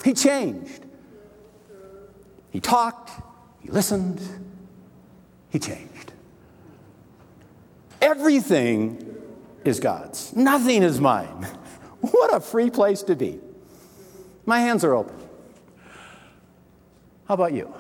He 0.05 0.13
changed. 0.13 0.85
He 2.51 2.61
talked, 2.61 3.11
he 3.61 3.71
listened, 3.71 4.21
he 5.57 5.61
changed. 5.61 6.13
Everything 8.03 9.17
is 9.65 9.81
God's, 9.81 10.37
nothing 10.37 10.83
is 10.83 11.01
mine. 11.01 11.47
What 12.03 12.33
a 12.33 12.41
free 12.41 12.71
place 12.71 13.03
to 13.05 13.17
be. 13.17 13.41
My 14.45 14.61
hands 14.61 14.85
are 14.85 14.95
open. 14.95 15.17
How 17.27 17.35
about 17.35 17.53
you? 17.53 17.75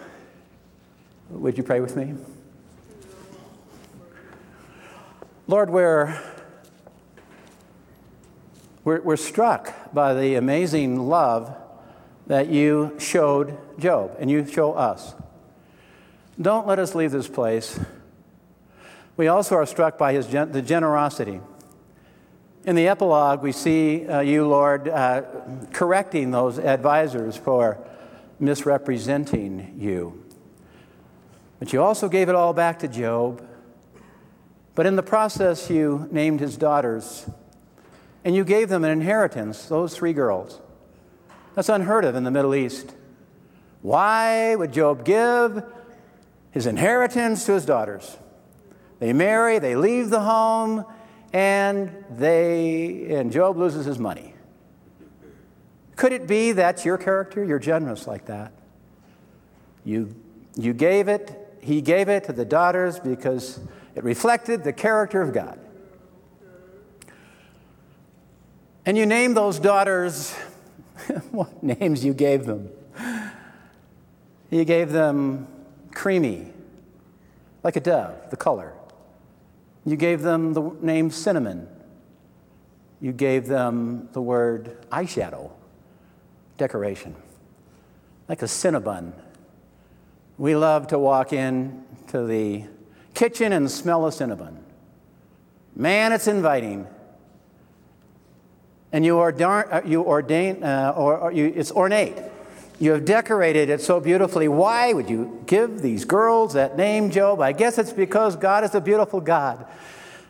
Would 1.30 1.56
you 1.56 1.62
pray 1.62 1.78
with 1.80 1.94
me? 1.96 2.14
Lord, 5.46 5.70
we're, 5.70 6.18
we're, 8.82 9.02
we're 9.02 9.16
struck 9.16 9.92
by 9.94 10.14
the 10.14 10.34
amazing 10.34 10.98
love 11.08 11.54
that 12.26 12.48
you 12.48 12.96
showed 12.98 13.56
Job 13.78 14.16
and 14.18 14.28
you 14.28 14.44
show 14.46 14.72
us. 14.72 15.14
Don't 16.40 16.66
let 16.66 16.78
us 16.78 16.94
leave 16.94 17.12
this 17.12 17.28
place. 17.28 17.78
We 19.16 19.28
also 19.28 19.54
are 19.54 19.66
struck 19.66 19.96
by 19.96 20.12
his 20.12 20.26
gen- 20.26 20.52
the 20.52 20.62
generosity 20.62 21.40
in 22.66 22.74
the 22.74 22.88
epilogue, 22.88 23.42
we 23.42 23.52
see 23.52 24.06
uh, 24.08 24.20
you, 24.20 24.46
Lord, 24.46 24.88
uh, 24.88 25.22
correcting 25.72 26.32
those 26.32 26.58
advisors 26.58 27.36
for 27.36 27.78
misrepresenting 28.40 29.76
you. 29.78 30.24
But 31.60 31.72
you 31.72 31.80
also 31.80 32.08
gave 32.08 32.28
it 32.28 32.34
all 32.34 32.52
back 32.52 32.80
to 32.80 32.88
Job. 32.88 33.46
But 34.74 34.84
in 34.84 34.96
the 34.96 35.02
process, 35.02 35.70
you 35.70 36.08
named 36.10 36.40
his 36.40 36.56
daughters 36.56 37.30
and 38.24 38.34
you 38.34 38.44
gave 38.44 38.68
them 38.68 38.82
an 38.82 38.90
inheritance, 38.90 39.66
those 39.66 39.96
three 39.96 40.12
girls. 40.12 40.60
That's 41.54 41.68
unheard 41.68 42.04
of 42.04 42.16
in 42.16 42.24
the 42.24 42.32
Middle 42.32 42.54
East. 42.54 42.92
Why 43.80 44.56
would 44.56 44.72
Job 44.72 45.04
give 45.04 45.62
his 46.50 46.66
inheritance 46.66 47.44
to 47.46 47.52
his 47.52 47.64
daughters? 47.64 48.16
They 48.98 49.12
marry, 49.12 49.58
they 49.58 49.76
leave 49.76 50.10
the 50.10 50.20
home, 50.20 50.84
and 51.32 52.04
they 52.10 53.14
and 53.14 53.30
Job 53.30 53.56
loses 53.56 53.84
his 53.84 53.98
money. 53.98 54.34
Could 55.96 56.12
it 56.12 56.26
be 56.26 56.52
that's 56.52 56.84
your 56.84 56.98
character? 56.98 57.44
You're 57.44 57.58
generous 57.58 58.06
like 58.06 58.26
that. 58.26 58.52
You, 59.84 60.14
you 60.56 60.72
gave 60.72 61.08
it, 61.08 61.58
he 61.60 61.80
gave 61.80 62.08
it 62.08 62.24
to 62.24 62.32
the 62.32 62.44
daughters 62.44 62.98
because 62.98 63.60
it 63.94 64.04
reflected 64.04 64.62
the 64.62 64.72
character 64.72 65.22
of 65.22 65.32
God. 65.32 65.58
And 68.84 68.96
you 68.96 69.06
name 69.06 69.34
those 69.34 69.58
daughters 69.58 70.32
what 71.30 71.62
names 71.62 72.04
you 72.04 72.14
gave 72.14 72.46
them. 72.46 72.70
You 74.50 74.64
gave 74.64 74.92
them 74.92 75.48
creamy, 75.96 76.52
like 77.62 77.74
a 77.74 77.80
dove, 77.80 78.30
the 78.30 78.36
color. 78.36 78.74
You 79.86 79.96
gave 79.96 80.20
them 80.20 80.52
the 80.52 80.60
name 80.82 81.10
cinnamon. 81.10 81.68
You 83.00 83.12
gave 83.12 83.46
them 83.46 84.10
the 84.12 84.20
word 84.20 84.76
eyeshadow, 84.90 85.50
decoration, 86.58 87.16
like 88.28 88.42
a 88.42 88.46
cinnabon, 88.46 89.12
We 90.38 90.54
love 90.54 90.88
to 90.88 90.98
walk 90.98 91.32
in 91.32 91.82
to 92.08 92.26
the 92.26 92.64
kitchen 93.14 93.52
and 93.52 93.70
smell 93.70 94.06
a 94.06 94.12
cinnamon. 94.12 94.62
Man, 95.74 96.12
it's 96.12 96.28
inviting. 96.28 96.86
And 98.92 99.02
you, 99.02 99.16
ordain, 99.16 99.64
uh, 99.72 99.80
you 99.86 100.02
ordain 100.02 100.62
uh, 100.62 100.92
or, 100.94 101.16
or 101.16 101.32
you, 101.32 101.46
it's 101.56 101.72
ornate. 101.72 102.16
You 102.78 102.92
have 102.92 103.04
decorated 103.04 103.70
it 103.70 103.80
so 103.80 104.00
beautifully. 104.00 104.48
Why 104.48 104.92
would 104.92 105.08
you 105.08 105.42
give 105.46 105.80
these 105.80 106.04
girls 106.04 106.52
that 106.52 106.76
name, 106.76 107.10
Job? 107.10 107.40
I 107.40 107.52
guess 107.52 107.78
it's 107.78 107.92
because 107.92 108.36
God 108.36 108.64
is 108.64 108.74
a 108.74 108.80
beautiful 108.80 109.20
God. 109.20 109.66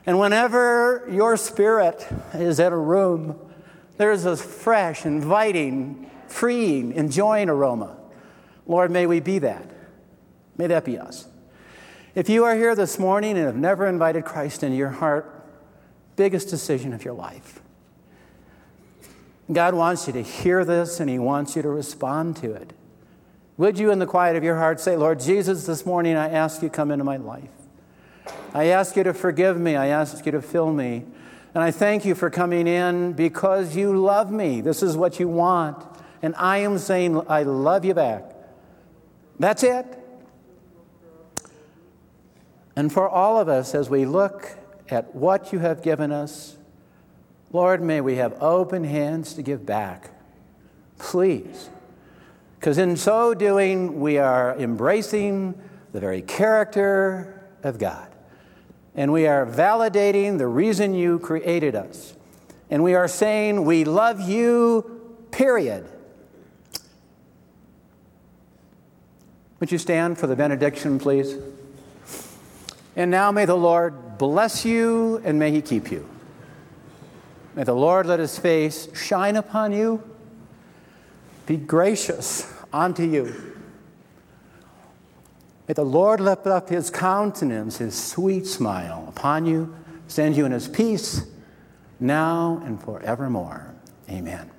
And 0.07 0.21
whenever 0.21 1.05
your 1.11 1.37
spirit 1.37 2.07
is 2.35 2.61
in 2.61 2.73
a 2.73 2.79
room, 2.79 3.37
there's 3.97 4.25
a 4.25 4.37
fresh, 4.37 5.05
inviting, 5.05 6.09
freeing, 6.29 6.93
enjoying 6.93 7.49
aroma. 7.49 7.97
Lord, 8.67 8.93
may 8.93 9.07
we 9.07 9.19
be 9.19 9.41
that. 9.41 9.69
May 10.57 10.69
that 10.69 10.85
be 10.85 10.99
us. 10.99 11.27
If 12.15 12.29
you 12.29 12.45
are 12.45 12.55
here 12.55 12.75
this 12.75 12.99
morning 12.99 13.37
and 13.37 13.47
have 13.47 13.57
never 13.57 13.87
invited 13.87 14.25
Christ 14.25 14.63
into 14.63 14.77
your 14.77 14.91
heart, 14.91 15.45
biggest 16.15 16.49
decision 16.49 16.93
of 16.93 17.05
your 17.05 17.15
life. 17.15 17.61
God 19.53 19.75
wants 19.75 20.07
you 20.07 20.13
to 20.15 20.23
hear 20.23 20.65
this 20.65 21.01
and 21.01 21.09
He 21.09 21.19
wants 21.19 21.57
you 21.57 21.63
to 21.63 21.69
respond 21.69 22.37
to 22.39 22.53
it. 22.53 22.73
Would 23.57 23.79
you, 23.79 23.91
in 23.91 23.99
the 23.99 24.07
quiet 24.07 24.37
of 24.37 24.45
your 24.45 24.57
heart, 24.57 24.81
say, 24.81 24.97
Lord 24.97 25.21
Jesus, 25.21 25.65
this 25.67 25.87
morning 25.87 26.17
I 26.17 26.29
ask 26.29 26.63
you 26.63 26.69
come 26.69 26.91
into 26.91 27.05
my 27.05 27.17
life. 27.17 27.49
I 28.53 28.67
ask 28.67 28.97
you 28.97 29.05
to 29.05 29.15
forgive 29.15 29.59
me. 29.59 29.77
I 29.77 29.87
ask 29.87 30.27
you 30.27 30.33
to 30.33 30.43
fill 30.43 30.73
me. 30.73 31.05
And 31.55 31.63
I 31.63 31.71
thank 31.71 32.05
you 32.05 32.15
for 32.15 32.29
coming 32.29 32.67
in 32.67 33.15
because 33.15 33.75
you 33.75 33.97
love 33.97 34.31
me. 34.31 34.61
This 34.61 34.83
is 34.83 34.97
what 34.97 35.19
you 35.19 35.29
want. 35.29 35.83
And 36.21 36.35
I 36.37 36.59
am 36.59 36.77
saying, 36.77 37.23
I 37.29 37.45
love 37.45 37.85
you 37.85 37.95
back. 37.95 38.25
That's 39.39 39.63
it. 39.63 39.87
And 42.75 42.93
for 42.93 43.09
all 43.09 43.41
of 43.41 43.49
us, 43.49 43.75
as 43.75 43.89
we 43.89 44.05
look 44.05 44.59
at 44.91 45.15
what 45.15 45.53
you 45.53 45.61
have 45.61 45.83
given 45.83 46.13
us, 46.13 46.56
Lord, 47.53 47.83
may 47.83 48.01
we 48.01 48.17
have 48.17 48.43
open 48.43 48.85
hands 48.85 49.35
to 49.35 49.43
give 49.43 49.65
back. 49.65 50.11
Please. 50.99 51.71
Because 52.59 52.79
in 52.79 52.97
so 52.97 53.35
doing, 53.35 54.01
we 54.01 54.19
are 54.19 54.57
embracing 54.59 55.61
the 55.93 56.01
very 56.01 56.23
character 56.23 57.49
of 57.63 57.79
God. 57.79 58.09
And 58.95 59.13
we 59.13 59.27
are 59.27 59.47
validating 59.47 60.39
the 60.39 60.47
reason 60.47 60.95
you 60.95 61.19
created 61.19 61.75
us. 61.75 62.15
And 62.71 62.83
we 62.83 62.95
are 62.95 63.09
saying, 63.09 63.65
We 63.65 63.85
love 63.85 64.21
you, 64.21 65.17
period. 65.31 65.87
Would 69.61 69.71
you 69.71 69.79
stand 69.79 70.19
for 70.19 70.27
the 70.27 70.37
benediction, 70.37 70.99
please? 70.99 71.37
And 72.95 73.11
now 73.11 73.31
may 73.31 73.45
the 73.45 73.57
Lord 73.57 74.19
bless 74.19 74.65
you 74.65 75.21
and 75.25 75.39
may 75.39 75.51
he 75.51 75.63
keep 75.63 75.91
you. 75.91 76.09
May 77.57 77.65
the 77.65 77.75
Lord 77.75 78.05
let 78.05 78.21
his 78.21 78.39
face 78.39 78.87
shine 78.95 79.35
upon 79.35 79.73
you, 79.73 80.03
be 81.47 81.57
gracious 81.57 82.53
unto 82.71 83.03
you. 83.03 83.55
May 85.67 85.73
the 85.73 85.85
Lord 85.85 86.21
lift 86.21 86.47
up 86.47 86.69
his 86.69 86.91
countenance, 86.91 87.79
his 87.79 88.01
sweet 88.01 88.47
smile 88.47 89.07
upon 89.09 89.47
you, 89.47 89.75
send 90.07 90.37
you 90.37 90.45
in 90.45 90.53
his 90.53 90.69
peace, 90.69 91.27
now 91.99 92.61
and 92.67 92.81
forevermore. 92.81 93.75
Amen. 94.11 94.51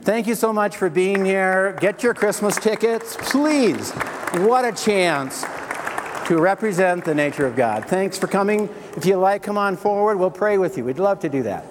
Thank 0.00 0.26
you 0.26 0.34
so 0.34 0.52
much 0.52 0.76
for 0.78 0.88
being 0.88 1.26
here. 1.26 1.76
Get 1.78 2.02
your 2.02 2.14
Christmas 2.14 2.56
tickets, 2.56 3.16
please. 3.20 3.92
What 4.32 4.64
a 4.64 4.72
chance 4.72 5.42
to 6.26 6.38
represent 6.40 7.04
the 7.04 7.14
nature 7.14 7.46
of 7.46 7.54
God. 7.54 7.84
Thanks 7.84 8.16
for 8.16 8.26
coming. 8.26 8.70
If 8.96 9.04
you 9.04 9.16
like, 9.16 9.42
come 9.42 9.58
on 9.58 9.76
forward. 9.76 10.18
We'll 10.18 10.30
pray 10.30 10.56
with 10.56 10.78
you. 10.78 10.84
We'd 10.84 10.98
love 10.98 11.20
to 11.20 11.28
do 11.28 11.42
that. 11.42 11.66